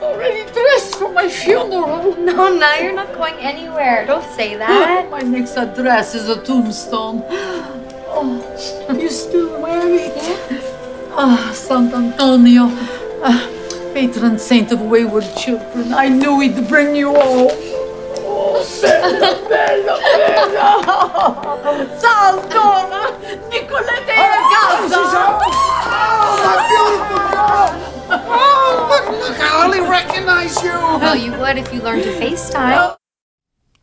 Already 0.00 0.46
dressed 0.52 0.96
for 0.96 1.10
my 1.12 1.26
funeral. 1.26 2.14
No, 2.18 2.48
no, 2.48 2.66
you're 2.78 2.94
not 2.94 3.12
going 3.14 3.36
anywhere. 3.40 4.06
Don't 4.06 4.24
say 4.32 4.56
that. 4.56 5.08
My 5.10 5.22
next 5.22 5.58
address 5.58 6.14
is 6.14 6.28
a 6.30 6.40
tombstone. 6.44 7.22
Oh, 8.12 8.40
you 8.94 9.08
still 9.08 9.60
wear 9.60 9.82
it? 9.88 10.69
Ah, 11.22 11.50
Sant'Antonio, 11.52 12.70
ah, 13.22 13.46
patron 13.92 14.38
saint 14.38 14.72
of 14.72 14.80
wayward 14.80 15.28
children. 15.36 15.92
I 15.92 16.08
knew 16.08 16.40
he'd 16.40 16.66
bring 16.66 16.96
you 16.96 17.12
home. 17.12 17.50
Oh, 18.24 18.64
bella, 18.80 19.36
bella, 19.46 20.00
bella. 20.00 20.66
Saldona, 22.00 23.12
Nicolette 23.50 24.16
Casa. 24.48 24.96
Oh, 25.44 26.40
my 26.40 26.56
beautiful 26.72 27.20
girl! 27.28 27.68
Oh, 28.16 28.88
look, 28.88 29.28
look, 29.28 29.38
I 29.38 29.46
hardly 29.46 29.82
recognize 29.82 30.56
you! 30.62 30.70
Well, 30.72 31.16
you 31.16 31.32
would 31.32 31.58
if 31.58 31.70
you 31.70 31.82
learned 31.82 32.04
to 32.04 32.12
FaceTime. 32.18 32.99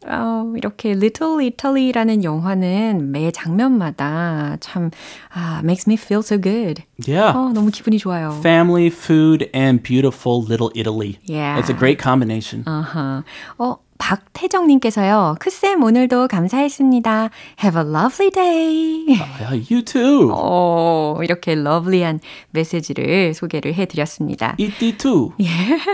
어, 0.06 0.54
이렇게 0.56 0.92
Little 0.92 1.44
Italy라는 1.44 2.24
영화는 2.24 3.12
매 3.12 3.32
장면마다 3.32 4.58
참 4.60 4.92
아, 5.34 5.60
makes 5.63 5.89
me 5.89 5.96
feel 5.96 6.20
so 6.22 6.39
good. 6.39 6.84
Yeah. 7.08 7.36
어, 7.36 7.51
너무 7.51 7.72
기분이 7.72 7.98
좋아요. 7.98 8.38
Family, 8.42 8.88
food, 8.88 9.50
and 9.56 9.82
beautiful 9.82 10.44
little 10.44 10.70
Italy. 10.75 11.18
Yeah. 11.25 11.60
It's 11.60 11.70
a 11.70 11.77
great 11.77 12.00
combination. 12.01 12.63
아하. 12.66 13.24
어, 13.58 13.77
박태정님께서요. 13.98 15.36
크쌤 15.39 15.84
오늘도 15.84 16.27
감사했습니다. 16.27 17.30
Have 17.63 17.82
a 17.82 17.88
lovely 17.88 18.32
day. 18.32 19.06
Yeah, 19.08 19.66
you 19.74 19.84
too. 19.84 20.30
어, 20.32 21.20
이렇게 21.24 21.56
러블리한 21.56 22.20
메시지를 22.51 23.34
소개를 23.34 23.74
해드렸습니다. 23.74 24.56
이띠 24.58 24.98
투. 24.98 25.32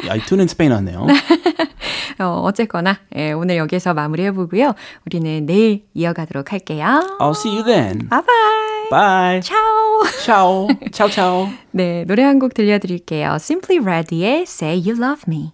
야, 0.08 0.16
이 0.16 0.20
투는 0.22 0.48
스페인어 0.48 0.82
네요 0.82 1.08
어, 2.20 2.42
어쨌거나 2.44 3.00
예, 3.16 3.32
오늘 3.32 3.58
여기서 3.58 3.94
마무리해보고요. 3.94 4.74
우리는 5.06 5.46
내일 5.46 5.86
이어가도록 5.94 6.52
할게요. 6.52 6.86
I'll 7.20 7.32
see 7.36 7.56
you 7.56 7.64
then. 7.66 8.08
바이바이. 8.10 8.90
Bye. 8.92 9.42
차오. 9.42 10.04
Ciao. 10.24 10.68
ciao, 10.92 11.10
ciao. 11.10 11.50
네, 11.72 12.04
노래 12.06 12.22
한 12.24 12.38
곡 12.40 12.54
들려드릴게요. 12.54 13.36
Simply 13.40 13.80
Red의 13.84 14.42
Say 14.44 14.78
You 14.86 15.02
Love 15.02 15.24
Me. 15.28 15.54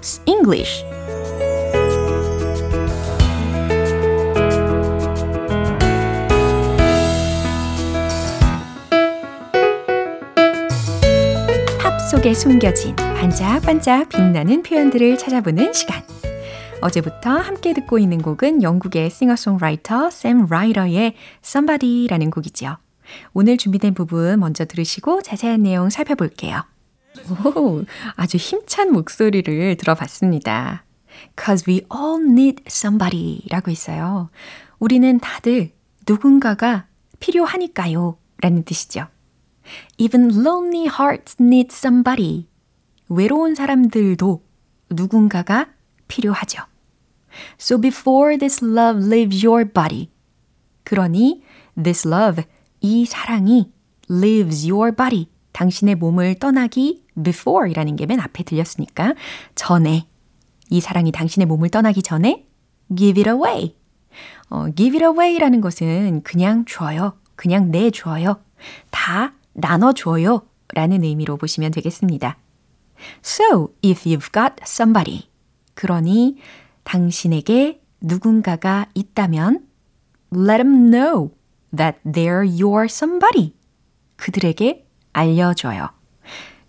팝스 0.00 0.22
잉글리쉬. 0.24 0.84
팝 11.78 11.98
속에 12.10 12.32
숨겨진 12.32 12.96
반짝반짝 12.96 14.08
빛나는 14.08 14.62
표현들을 14.62 15.18
찾아보는 15.18 15.74
시간. 15.74 16.02
어제부터 16.80 17.30
함께 17.30 17.74
듣고 17.74 17.98
있는 17.98 18.22
곡은 18.22 18.62
영국의 18.62 19.10
싱어송라이터 19.10 20.08
샘 20.08 20.46
라이더의 20.48 21.14
Somebody라는 21.44 22.30
곡이죠. 22.30 22.78
오늘 23.34 23.58
준비된 23.58 23.92
부분 23.92 24.40
먼저 24.40 24.64
들으시고 24.64 25.20
자세한 25.20 25.62
내용 25.62 25.90
살펴볼게요. 25.90 26.62
오, 27.56 27.84
아주 28.16 28.36
힘찬 28.36 28.92
목소리를 28.92 29.76
들어봤습니다. 29.76 30.84
Cause 31.38 31.64
we 31.68 31.82
all 31.92 32.22
need 32.24 32.62
somebody 32.66 33.42
라고 33.50 33.70
있어요. 33.70 34.30
우리는 34.78 35.18
다들 35.18 35.72
누군가가 36.08 36.86
필요하니까요. 37.18 38.16
라는 38.40 38.64
뜻이죠. 38.64 39.06
Even 39.98 40.30
lonely 40.30 40.88
hearts 40.88 41.36
need 41.40 41.68
somebody. 41.72 42.46
외로운 43.08 43.54
사람들도 43.54 44.42
누군가가 44.90 45.68
필요하죠. 46.08 46.62
So 47.60 47.78
before 47.78 48.36
this 48.38 48.64
love 48.64 49.04
leaves 49.06 49.44
your 49.44 49.70
body. 49.70 50.10
그러니 50.84 51.42
this 51.80 52.08
love, 52.08 52.42
이 52.80 53.04
사랑이 53.04 53.70
leaves 54.10 54.68
your 54.68 54.94
body. 54.94 55.28
당신의 55.52 55.96
몸을 55.96 56.36
떠나기 56.36 57.04
before 57.22 57.70
이라는 57.70 57.96
게 57.96 58.06
맨 58.06 58.20
앞에 58.20 58.44
들렸으니까 58.44 59.14
전에 59.54 60.06
이 60.70 60.80
사랑이 60.80 61.12
당신의 61.12 61.46
몸을 61.46 61.68
떠나기 61.70 62.02
전에 62.02 62.46
give 62.96 63.20
it 63.22 63.28
away. 63.28 63.76
어, 64.48 64.66
give 64.74 64.96
it 64.98 65.04
away라는 65.04 65.60
것은 65.60 66.22
그냥 66.22 66.64
줘요. 66.66 67.14
그냥 67.36 67.70
내줘요. 67.70 68.40
다 68.90 69.34
나눠줘요. 69.52 70.42
라는 70.74 71.02
의미로 71.02 71.36
보시면 71.36 71.72
되겠습니다. 71.72 72.38
So, 73.24 73.68
if 73.84 74.08
you've 74.08 74.32
got 74.32 74.54
somebody. 74.62 75.28
그러니 75.74 76.36
당신에게 76.84 77.80
누군가가 78.00 78.86
있다면 78.94 79.66
let 80.32 80.62
them 80.62 80.90
know 80.90 81.30
that 81.76 81.98
they're 82.04 82.44
your 82.44 82.84
somebody. 82.84 83.54
그들에게 84.16 84.86
알려줘요. 85.12 85.90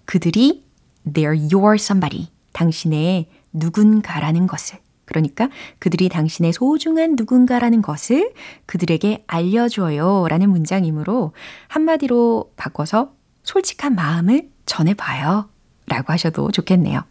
그들이 0.06 0.66
they're 1.06 1.54
your 1.54 1.76
somebody. 1.76 2.28
당신의 2.54 3.30
누군가라는 3.54 4.48
것을. 4.48 4.80
그러니까 5.06 5.50
그들이 5.80 6.08
당신의 6.08 6.54
소중한 6.54 7.16
누군가라는 7.18 7.82
것을 7.82 8.34
그들에게 8.66 9.26
알려줘요. 9.28 10.28
라는 10.30 10.50
문장이므로 10.50 11.34
한마디로 11.68 12.54
바꿔서 12.56 13.14
솔직한 13.44 13.96
마음을 13.96 14.50
전해봐요. 14.66 15.50
라고 15.88 16.14
하셔도 16.14 16.52
좋겠네요. 16.52 17.04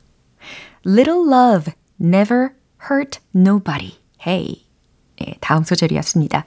Little 0.86 1.28
love 1.30 1.72
never 2.00 2.50
hurt 2.90 3.20
nobody. 3.34 3.98
Hey. 4.26 4.64
네, 5.18 5.34
다음 5.40 5.64
소절이었습니다. 5.64 6.46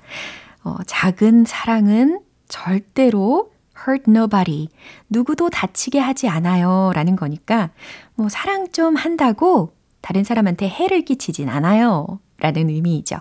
어, 0.63 0.77
작은 0.87 1.45
사랑은 1.45 2.21
절대로 2.47 3.52
hurt 3.87 4.09
nobody. 4.09 4.67
누구도 5.09 5.49
다치게 5.49 5.99
하지 5.99 6.27
않아요. 6.27 6.91
라는 6.93 7.15
거니까, 7.15 7.71
뭐, 8.15 8.29
사랑 8.29 8.71
좀 8.71 8.95
한다고 8.95 9.75
다른 10.01 10.23
사람한테 10.23 10.67
해를 10.67 11.05
끼치진 11.05 11.49
않아요. 11.49 12.19
라는 12.37 12.69
의미이죠. 12.69 13.17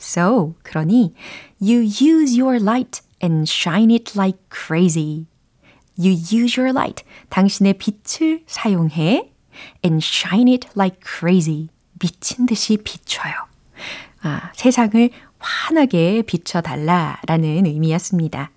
So, 0.00 0.54
그러니, 0.62 1.14
you 1.60 1.80
use 1.80 2.40
your 2.40 2.62
light 2.62 3.00
and 3.22 3.50
shine 3.50 3.92
it 3.92 4.12
like 4.16 4.38
crazy. 4.50 5.26
You 5.98 6.12
use 6.12 6.60
your 6.60 6.70
light. 6.70 7.04
당신의 7.30 7.74
빛을 7.74 8.44
사용해 8.46 9.32
and 9.84 10.04
shine 10.04 10.52
it 10.52 10.68
like 10.76 11.00
crazy. 11.02 11.68
미친 11.98 12.46
듯이 12.46 12.76
비춰요. 12.76 13.32
아, 14.22 14.52
세상을 14.54 15.10
환하게 15.38 16.22
비춰달라라는 16.22 17.66
의미였습니다. 17.66 18.50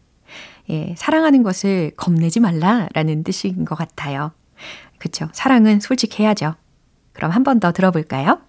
예, 0.70 0.94
사랑하는 0.98 1.44
것을 1.44 1.92
겁내지 1.98 2.40
말라라는 2.40 3.24
뜻인 3.24 3.66
것 3.66 3.76
같아요. 3.76 4.32
그쵸. 5.00 5.28
사랑은 5.34 5.80
솔직해야죠. 5.80 6.56
그럼 7.14 7.32
한 7.32 7.44
번 7.44 7.60
더 7.60 7.72
들어볼까요? 7.72 8.40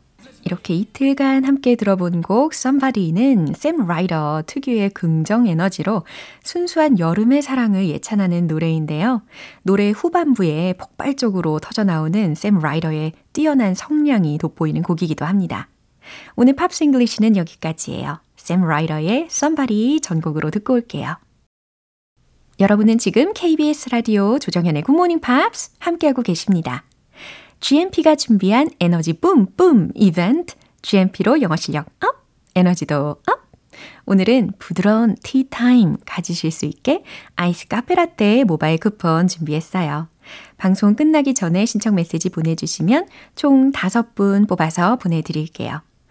이렇게 0.44 0.74
이틀간 0.74 1.44
함께 1.44 1.76
들어본 1.76 2.22
곡 2.22 2.52
Somebody는 2.52 3.54
샘 3.56 3.86
라이더 3.86 4.42
특유의 4.46 4.90
긍정 4.90 5.46
에너지로 5.46 6.04
순수한 6.42 6.98
여름의 6.98 7.42
사랑을 7.42 7.88
예찬하는 7.88 8.48
노래인데요. 8.48 9.22
노래 9.62 9.90
후반부에 9.90 10.74
폭발적으로 10.78 11.60
터져나오는 11.60 12.34
샘 12.34 12.58
라이더의 12.58 13.12
뛰어난 13.32 13.74
성량이 13.74 14.38
돋보이는 14.38 14.82
곡이기도 14.82 15.24
합니다. 15.24 15.68
오늘 16.34 16.54
팝스 16.54 16.82
잉글리시는 16.84 17.36
여기까지예요. 17.36 18.18
샘 18.36 18.62
라이더의 18.66 19.28
Somebody 19.30 20.00
전곡으로 20.00 20.50
듣고 20.50 20.74
올게요. 20.74 21.16
여러분은 22.60 22.98
지금 22.98 23.32
KBS 23.32 23.88
라디오 23.90 24.38
조정현의 24.38 24.82
굿모닝 24.82 25.20
팝스 25.20 25.72
함께하고 25.78 26.22
계십니다. 26.22 26.84
GMP가 27.60 28.14
준비한 28.14 28.68
에너지 28.78 29.14
뿜뿜 29.14 29.92
이벤트 29.94 30.54
GMP로 30.82 31.40
영어 31.40 31.56
실력 31.56 31.86
up, 32.04 32.26
에너지도 32.54 33.16
up. 33.26 33.42
오늘은 34.04 34.52
부드러운 34.58 35.16
티타임 35.22 35.96
가지실 36.04 36.50
수 36.50 36.66
있게 36.66 37.04
아이스 37.36 37.68
카페라떼 37.68 38.44
모바일 38.44 38.78
쿠폰 38.78 39.28
준비했어요. 39.28 40.08
방송 40.58 40.94
끝나기 40.94 41.34
전에 41.34 41.64
신청 41.64 41.94
메시지 41.94 42.28
보내주시면 42.28 43.06
총 43.34 43.72
5분 43.72 44.48
뽑아서 44.48 44.96
보내드릴게요. 44.96 45.80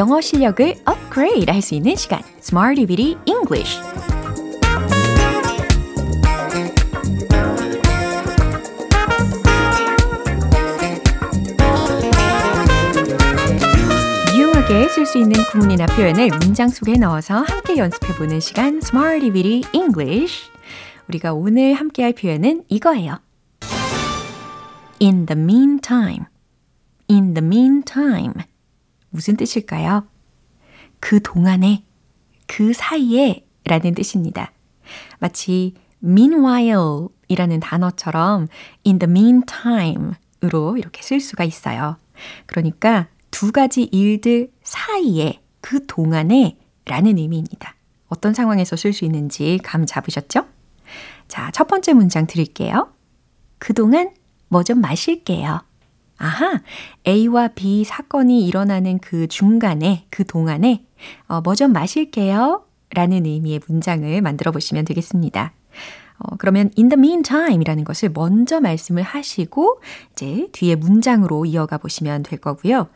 영어 0.00 0.18
실력을 0.18 0.76
업그레이드 0.86 1.50
할 1.50 1.60
수 1.60 1.74
있는 1.74 1.94
시간 1.94 2.22
Smarty 2.38 2.86
Bitty 2.86 3.18
English 3.26 3.78
유용하게 14.34 14.88
쓸 14.88 15.04
수 15.04 15.18
있는 15.18 15.34
구문이나 15.50 15.84
표현을 15.84 16.30
문장 16.40 16.70
속에 16.70 16.94
넣어서 16.94 17.34
함께 17.42 17.76
연습해보는 17.76 18.40
시간 18.40 18.78
Smarty 18.78 19.30
Bitty 19.30 19.62
English 19.74 20.50
우리가 21.08 21.34
오늘 21.34 21.74
함께 21.74 22.04
할 22.04 22.14
표현은 22.14 22.64
이거예요. 22.68 23.18
In 25.02 25.26
the 25.26 25.38
meantime. 25.38 26.24
In 27.10 27.34
the 27.34 27.44
meantime. 27.44 28.49
무슨 29.10 29.36
뜻일까요? 29.36 30.06
그 31.00 31.20
동안에, 31.22 31.84
그 32.46 32.72
사이에 32.72 33.46
라는 33.64 33.94
뜻입니다. 33.94 34.52
마치 35.18 35.74
meanwhile 36.02 37.08
이라는 37.28 37.60
단어처럼 37.60 38.48
in 38.86 38.98
the 38.98 39.10
meantime 39.10 40.12
으로 40.42 40.76
이렇게 40.76 41.02
쓸 41.02 41.20
수가 41.20 41.44
있어요. 41.44 41.98
그러니까 42.46 43.08
두 43.30 43.52
가지 43.52 43.82
일들 43.84 44.50
사이에, 44.62 45.40
그 45.60 45.86
동안에 45.86 46.58
라는 46.86 47.18
의미입니다. 47.18 47.74
어떤 48.08 48.34
상황에서 48.34 48.74
쓸 48.76 48.92
수 48.92 49.04
있는지 49.04 49.58
감 49.62 49.86
잡으셨죠? 49.86 50.46
자, 51.28 51.50
첫 51.52 51.68
번째 51.68 51.92
문장 51.92 52.26
드릴게요. 52.26 52.92
그동안 53.58 54.10
뭐 54.48 54.62
좀 54.64 54.80
마실게요. 54.80 55.60
아하, 56.22 56.60
A와 57.08 57.48
B 57.48 57.82
사건이 57.82 58.46
일어나는 58.46 58.98
그 58.98 59.26
중간에, 59.26 60.04
그 60.10 60.24
동안에, 60.26 60.84
어, 61.28 61.40
뭐 61.40 61.54
좀 61.54 61.72
마실게요. 61.72 62.62
라는 62.92 63.24
의미의 63.24 63.60
문장을 63.66 64.20
만들어 64.20 64.52
보시면 64.52 64.84
되겠습니다. 64.84 65.52
어, 66.18 66.36
그러면 66.36 66.70
in 66.76 66.90
the 66.90 66.98
meantime 66.98 67.62
이라는 67.62 67.84
것을 67.84 68.10
먼저 68.12 68.60
말씀을 68.60 69.02
하시고, 69.02 69.80
이제 70.12 70.48
뒤에 70.52 70.74
문장으로 70.74 71.46
이어가 71.46 71.78
보시면 71.78 72.22
될 72.24 72.38
거고요. 72.38 72.88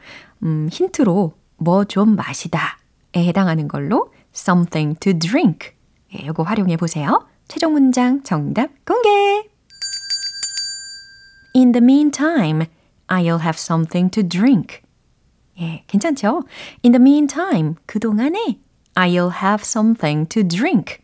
음, 0.42 0.68
힌트로 0.70 1.32
뭐 1.56 1.84
좀 1.86 2.16
마시다 2.16 2.78
에 3.14 3.24
해당하는 3.24 3.68
걸로 3.68 4.12
something 4.34 4.98
to 5.00 5.18
drink. 5.18 5.70
예, 6.14 6.26
요거 6.26 6.42
활용해 6.42 6.76
보세요. 6.76 7.26
최종 7.48 7.72
문장 7.72 8.22
정답 8.22 8.68
공개! 8.84 9.48
In 11.56 11.72
the 11.72 11.82
meantime, 11.82 12.66
I'll 13.08 13.40
have 13.40 13.56
something 13.58 14.10
to 14.10 14.22
drink. 14.26 14.80
예, 15.60 15.84
괜찮죠? 15.86 16.44
In 16.84 16.92
the 16.92 17.00
meantime, 17.00 17.74
그동안에 17.86 18.58
I'll 18.94 19.32
have 19.42 19.62
something 19.62 20.28
to 20.28 20.42
drink. 20.42 20.98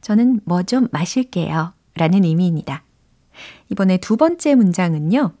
저는 0.00 0.40
뭐 0.44 0.62
좀 0.62 0.88
마실게요. 0.92 1.72
라는 1.94 2.24
의미입니다. 2.24 2.82
이번에 3.70 3.98
두 3.98 4.16
번째 4.16 4.54
문장은요. 4.54 5.32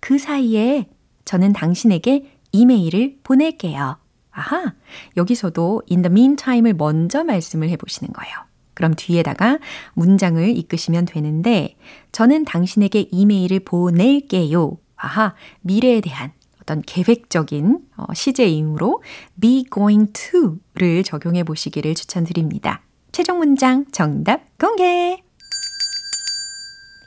그 0.00 0.18
사이에 0.18 0.88
저는 1.24 1.52
당신에게 1.52 2.30
이메일을 2.52 3.18
보낼게요. 3.22 3.98
아하, 4.30 4.74
여기서도 5.16 5.82
in 5.90 6.02
the 6.02 6.12
meantime을 6.12 6.74
먼저 6.74 7.24
말씀을 7.24 7.68
해보시는 7.70 8.12
거예요. 8.12 8.34
그럼 8.74 8.94
뒤에다가 8.94 9.58
문장을 9.94 10.46
이끄시면 10.56 11.06
되는데, 11.06 11.76
저는 12.12 12.44
당신에게 12.44 13.08
이메일을 13.10 13.60
보낼게요. 13.60 14.76
아하, 14.96 15.34
미래에 15.60 16.00
대한 16.00 16.32
어떤 16.60 16.82
계획적인 16.82 17.78
어, 17.96 18.12
시제임으로 18.12 19.02
be 19.40 19.64
going 19.72 20.12
to를 20.12 21.04
적용해 21.04 21.44
보시기를 21.44 21.94
추천드립니다. 21.94 22.82
최종 23.12 23.38
문장 23.38 23.84
정답 23.92 24.58
공개! 24.58 25.22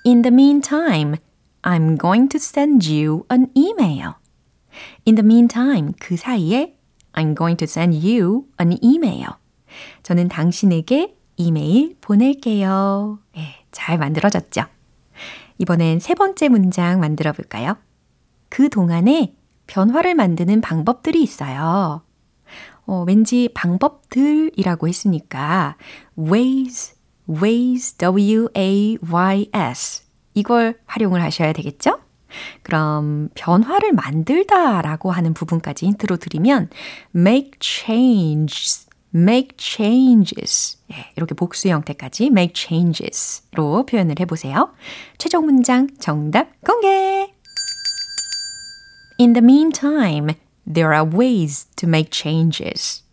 In 0.05 0.21
the 0.21 0.33
meantime, 0.33 1.17
I'm 1.61 1.99
going 1.99 2.29
to 2.29 2.37
send 2.37 2.89
you 2.89 3.25
an 3.31 3.47
email. 3.55 4.13
In 5.05 5.15
the 5.15 5.25
meantime, 5.25 5.91
그 5.99 6.15
사이에 6.15 6.77
I'm 7.13 7.35
going 7.35 7.57
to 7.57 7.65
send 7.65 7.97
you 7.97 8.45
an 8.61 8.77
email. 8.81 9.31
저는 10.03 10.29
당신에게 10.29 11.15
이메일 11.35 11.97
보낼게요. 12.01 13.19
네, 13.35 13.65
잘 13.71 13.97
만들어졌죠? 13.97 14.63
이번엔 15.59 15.99
세 15.99 16.15
번째 16.15 16.49
문장 16.49 16.99
만들어 16.99 17.31
볼까요? 17.31 17.77
그 18.49 18.69
동안에 18.69 19.35
변화를 19.67 20.15
만드는 20.15 20.61
방법들이 20.61 21.21
있어요. 21.21 22.01
어, 22.87 23.03
왠지 23.05 23.49
방법들이라고 23.53 24.87
했으니까 24.87 25.75
ways, 26.17 26.95
ways, 27.29 27.95
w-a-y-s 27.97 28.49
이걸 30.33 30.79
활용을 30.87 31.21
하셔야 31.21 31.53
되겠죠? 31.53 31.99
그럼 32.63 33.29
변화를 33.35 33.91
만들다 33.93 34.81
라고 34.81 35.11
하는 35.11 35.35
부분까지 35.35 35.85
힌트로 35.85 36.17
드리면 36.17 36.69
make 37.15 37.51
changes, 37.61 38.88
make 39.13 39.57
changes. 39.57 40.77
예, 40.91 41.11
이렇게 41.15 41.35
복수 41.35 41.69
형태까지 41.69 42.27
make 42.27 42.53
changes로 42.53 43.85
표현을 43.85 44.19
해보세요. 44.19 44.71
최종 45.17 45.45
문장 45.45 45.87
정답 45.99 46.49
공개! 46.61 47.33
In 49.19 49.33
the 49.33 49.43
meantime, 49.43 50.35
there 50.65 50.93
are 50.93 51.05
ways 51.05 51.67
to 51.75 51.87
make 51.87 52.11
changes. 52.11 53.03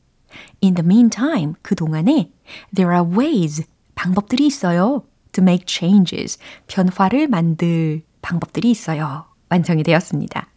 In 0.62 0.74
the 0.74 0.84
meantime, 0.84 1.54
그동안에 1.62 2.30
there 2.74 2.92
are 2.92 3.04
ways, 3.04 3.64
방법들이 3.94 4.46
있어요. 4.46 5.04
to 5.36 5.42
make 5.42 5.66
changes, 5.66 6.38
변화를 6.66 7.28
만들 7.28 8.02
방법들이 8.22 8.70
있어요. 8.70 9.26
완성이 9.50 9.82
되었습니다. 9.82 10.48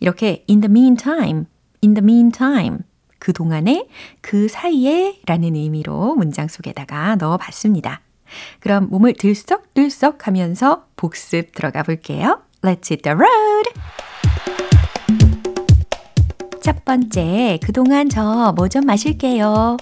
이렇게 0.00 0.44
in 0.48 0.60
the 0.60 0.70
meantime, 0.70 1.46
in 1.82 1.94
the 1.94 2.02
meantime, 2.02 2.84
그동안에, 3.22 3.86
그 4.20 4.48
사이에 4.48 5.20
라는 5.26 5.54
의미로 5.54 6.16
문장 6.16 6.48
속에다가 6.48 7.14
넣어 7.16 7.36
봤습니다. 7.36 8.00
그럼 8.58 8.88
몸을 8.90 9.14
들썩들썩 9.14 10.26
하면서 10.26 10.86
복습 10.96 11.54
들어가 11.54 11.84
볼게요. 11.84 12.42
Let's 12.62 12.90
hit 12.90 13.02
the 13.02 13.14
road! 13.14 13.70
첫 16.60 16.84
번째, 16.84 17.60
그동안 17.62 18.08
저 18.08 18.52
뭐 18.56 18.68
좀 18.68 18.86
마실게요. 18.86 19.76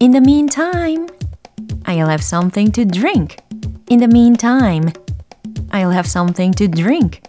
In 0.00 0.12
the 0.12 0.20
meantime, 0.20 1.08
I'll 1.82 2.08
have 2.08 2.22
something 2.22 2.70
to 2.72 2.84
drink. 2.84 3.36
In 3.90 3.98
the 3.98 4.08
meantime, 4.08 4.92
I'll 5.72 5.90
have 5.90 6.06
something 6.06 6.54
to 6.54 6.68
drink. 6.68 7.22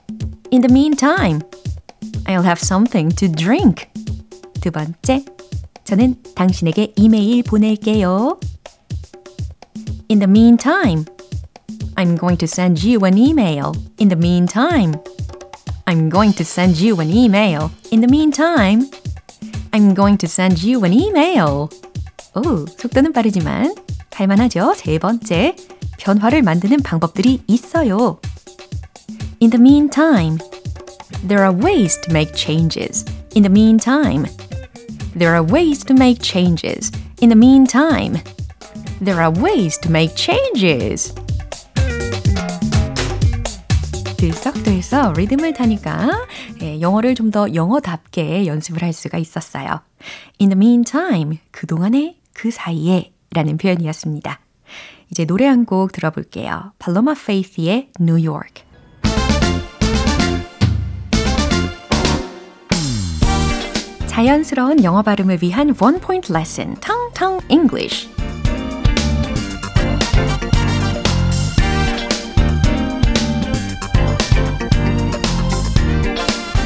In 0.52 0.62
the 0.62 0.72
meantime, 0.72 1.42
I'll 2.28 2.44
have 2.44 2.62
something 2.62 3.10
to 3.16 3.28
drink. 3.28 3.90
두 4.60 4.72
번째, 4.72 5.26
저는 5.84 6.16
당신에게 6.36 6.94
이메일 6.96 7.44
보낼게요. 7.44 8.40
In 10.12 10.20
the 10.20 10.30
meantime, 10.30 11.06
I'm 11.96 12.18
going 12.18 12.38
to 12.38 12.46
send 12.46 12.86
you 12.88 13.04
an 13.06 13.18
email. 13.18 13.72
In 14.00 14.10
the 14.10 14.18
meantime, 14.18 14.96
I'm 15.86 16.10
going 16.10 16.36
to 16.36 16.44
send 16.44 16.84
you 16.84 17.00
an 17.02 17.10
email. 17.10 17.72
In 17.92 18.02
the 18.02 18.08
meantime, 18.08 18.90
I'm 19.72 19.94
going 19.94 20.18
to 20.18 20.28
send 20.28 20.66
you 20.66 20.84
an 20.86 20.94
email. 20.94 21.70
오, 22.36 22.66
속도는 22.78 23.14
빠르지만 23.14 23.76
할만하죠? 24.14 24.74
세 24.76 25.00
번째, 25.00 25.56
변화를 25.98 26.42
만드는 26.42 26.82
방법들이 26.82 27.42
있어요. 27.48 28.20
In 29.42 29.50
the 29.50 29.60
meantime, 29.60 30.38
there 31.28 31.44
are 31.44 31.56
ways 31.56 32.00
to 32.02 32.12
make 32.12 32.34
changes. 32.36 33.06
In 33.36 33.44
the 33.44 33.52
meantime, 33.52 34.26
there 35.20 35.36
are 35.36 35.44
ways 35.44 35.84
to 35.86 35.94
make 35.94 36.22
changes. 36.22 36.92
In 37.22 37.30
the 37.30 37.36
meantime, 37.36 38.18
there 39.02 39.22
are 39.22 39.32
ways 39.32 39.78
to 39.80 39.90
make 39.92 40.16
changes. 40.16 41.14
들썩들썩 44.18 45.14
리듬을 45.14 45.54
타니까 45.54 46.10
예, 46.62 46.82
영어를 46.82 47.16
좀 47.16 47.32
더 47.32 47.54
영어답게 47.54 48.48
연습을 48.48 48.82
할 48.82 48.92
수가 48.92 49.18
있었어요. 49.18 49.82
In 50.42 50.50
the 50.50 50.58
meantime, 50.58 51.40
그동안에 51.52 52.18
그 52.34 52.52
사이에 52.52 53.12
라는 53.32 53.58
표현이었습니다. 53.58 54.40
이제 55.12 55.26
노래 55.26 55.46
한 55.46 55.66
곡 55.66 55.92
들어볼게요. 55.92 56.74
Paloma 56.80 57.14
Faith의 57.18 57.90
New 58.00 58.26
York. 58.26 58.64
자연스러운 64.20 64.84
영어 64.84 65.02
발음을 65.02 65.38
위한 65.42 65.74
원 65.80 66.02
포인트 66.02 66.34
레슨, 66.34 66.76
텅텅 66.82 67.40
English. 67.48 68.10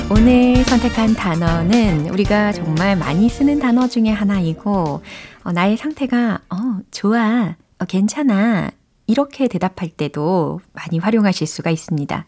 오늘 0.09 0.63
선택한 0.63 1.13
단어는 1.13 2.09
우리가 2.09 2.53
정말 2.53 2.97
많이 2.97 3.29
쓰는 3.29 3.59
단어 3.59 3.87
중에 3.87 4.09
하나이고, 4.09 5.03
어, 5.43 5.51
나의 5.51 5.77
상태가, 5.77 6.39
어, 6.49 6.79
좋아, 6.89 7.55
어, 7.77 7.85
괜찮아. 7.85 8.71
이렇게 9.05 9.47
대답할 9.47 9.89
때도 9.89 10.59
많이 10.71 10.97
활용하실 10.97 11.45
수가 11.45 11.69
있습니다. 11.69 12.25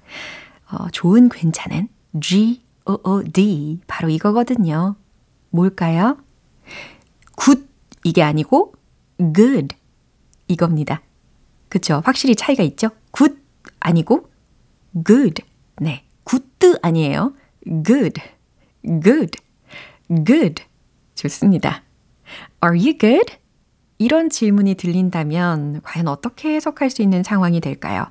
어, 0.71 0.89
좋은 0.91 1.29
괜찮은 1.29 1.87
G-O-O-D. 2.21 3.79
바로 3.87 4.09
이거거든요. 4.09 4.97
뭘까요? 5.55 6.17
good 7.41 7.65
이게 8.03 8.21
아니고 8.21 8.73
good 9.33 9.75
이겁니다. 10.47 11.01
그쵸? 11.69 12.01
확실히 12.05 12.35
차이가 12.35 12.63
있죠? 12.63 12.89
good 13.15 13.41
아니고 13.79 14.29
good. 15.05 15.43
네. 15.81 16.05
good 16.29 16.79
아니에요. 16.81 17.33
good, 17.65 18.21
good, 19.03 19.31
good. 20.25 20.63
좋습니다. 21.15 21.83
Are 22.63 22.77
you 22.77 22.97
good? 22.97 23.37
이런 23.97 24.29
질문이 24.29 24.75
들린다면 24.75 25.81
과연 25.83 26.07
어떻게 26.07 26.53
해석할 26.55 26.89
수 26.89 27.01
있는 27.01 27.23
상황이 27.23 27.59
될까요? 27.61 28.07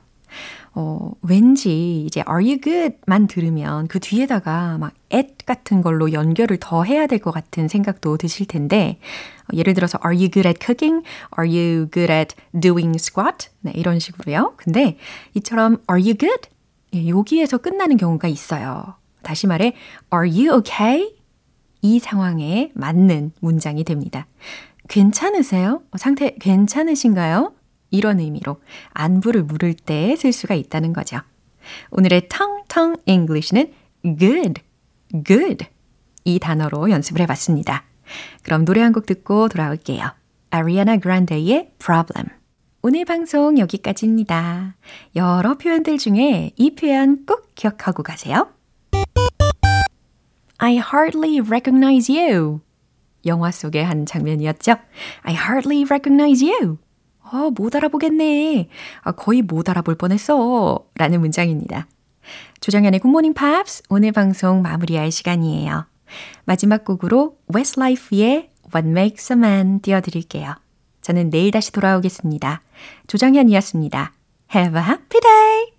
어, 0.77 1.13
왠지 1.23 2.05
이제 2.05 2.23
are 2.29 2.45
you 2.45 2.61
good만 2.61 3.29
들으면 3.29 3.87
그 3.87 4.01
뒤에다가 4.01 4.77
막 4.79 4.93
at 5.13 5.45
같은 5.47 5.83
걸로 5.83 6.13
연결을 6.13 6.59
더 6.61 6.83
해야 6.83 7.07
될 7.07 7.21
것 7.21 7.31
같은 7.31 7.69
생각도 7.69 8.17
드실 8.17 8.47
텐데 8.47 8.99
어, 9.45 9.57
예를 9.57 9.75
들어서 9.75 9.99
are 10.05 10.17
you 10.17 10.29
good 10.31 10.49
at 10.49 10.59
cooking? 10.61 11.05
Are 11.39 11.49
you 11.49 11.89
good 11.91 12.13
at 12.13 12.35
doing 12.59 12.97
squat? 12.97 13.49
네, 13.61 13.73
이런 13.77 13.99
식으로요. 14.01 14.55
근데 14.57 14.99
이처럼 15.35 15.79
are 15.91 16.03
you 16.03 16.15
good? 16.19 16.49
예, 16.95 17.09
여기에서 17.09 17.59
끝나는 17.59 17.97
경우가 17.97 18.27
있어요. 18.29 18.95
다시 19.23 19.47
말해 19.47 19.75
are 20.13 20.29
you 20.29 20.57
okay? 20.59 21.15
이 21.83 21.99
상황에 22.01 22.73
맞는 22.75 23.33
문장이 23.41 23.85
됩니다. 23.85 24.27
괜찮으세요? 24.89 25.83
상태 25.97 26.35
괜찮으신가요? 26.41 27.53
이런 27.91 28.21
의미로 28.21 28.61
안부를 28.93 29.45
물을 29.45 29.75
때 29.75 30.15
쓸 30.17 30.33
수가 30.33 30.55
있다는 30.55 30.93
거죠. 30.93 31.19
오늘의 31.91 32.29
텅텅 32.29 32.97
English는 33.07 33.73
good, 34.19 34.63
good 35.27 35.67
이 36.25 36.39
단어로 36.39 36.91
연습을 36.91 37.21
해봤습니다. 37.23 37.85
그럼 38.43 38.65
노래 38.65 38.81
한 38.83 38.93
곡 38.93 39.07
듣고 39.07 39.49
돌아올게요. 39.49 40.13
아리아나 40.51 40.99
그란데의 40.99 41.73
Problem. 41.79 42.29
오늘 42.83 43.05
방송 43.07 43.59
여기까지입니다. 43.59 44.77
여러 45.17 45.55
표현들 45.57 45.97
중에 45.99 46.53
이 46.57 46.75
표현 46.75 47.25
꼭 47.25 47.55
기억하고 47.55 48.03
가세요. 48.03 48.49
I 50.59 50.75
hardly 50.75 51.41
recognize 51.41 52.15
you. 52.15 52.61
영화 53.27 53.51
속의 53.51 53.85
한 53.85 54.05
장면이었죠. 54.07 54.77
I 55.23 55.35
hardly 55.35 55.85
recognize 55.85 56.47
you. 56.47 56.77
어, 57.35 57.51
못 57.51 57.75
알아보겠네. 57.75 58.69
아, 59.03 59.13
거의 59.13 59.43
못 59.43 59.69
알아볼 59.69 59.97
뻔했어. 59.97 60.87
라는 60.95 61.21
문장입니다. 61.21 61.89
조정연의 62.61 63.01
굿모닝 63.01 63.35
팝스 63.35 63.83
오늘 63.89 64.13
방송 64.13 64.63
마무리할 64.63 65.11
시간이에요. 65.11 65.87
마지막 66.45 66.85
곡으로 66.85 67.37
Westlife의 67.53 68.51
What 68.73 68.89
Makes 68.89 69.33
a 69.33 69.37
Man 69.39 69.81
띄워드릴게요. 69.81 70.55
저는 71.03 71.31
내일 71.31 71.51
다시 71.51 71.73
돌아오겠습니다. 71.73 72.63
조정현이었습니다. 73.09 74.13
Have 74.55 74.81
a 74.81 74.87
happy 74.87 75.21
day! 75.21 75.74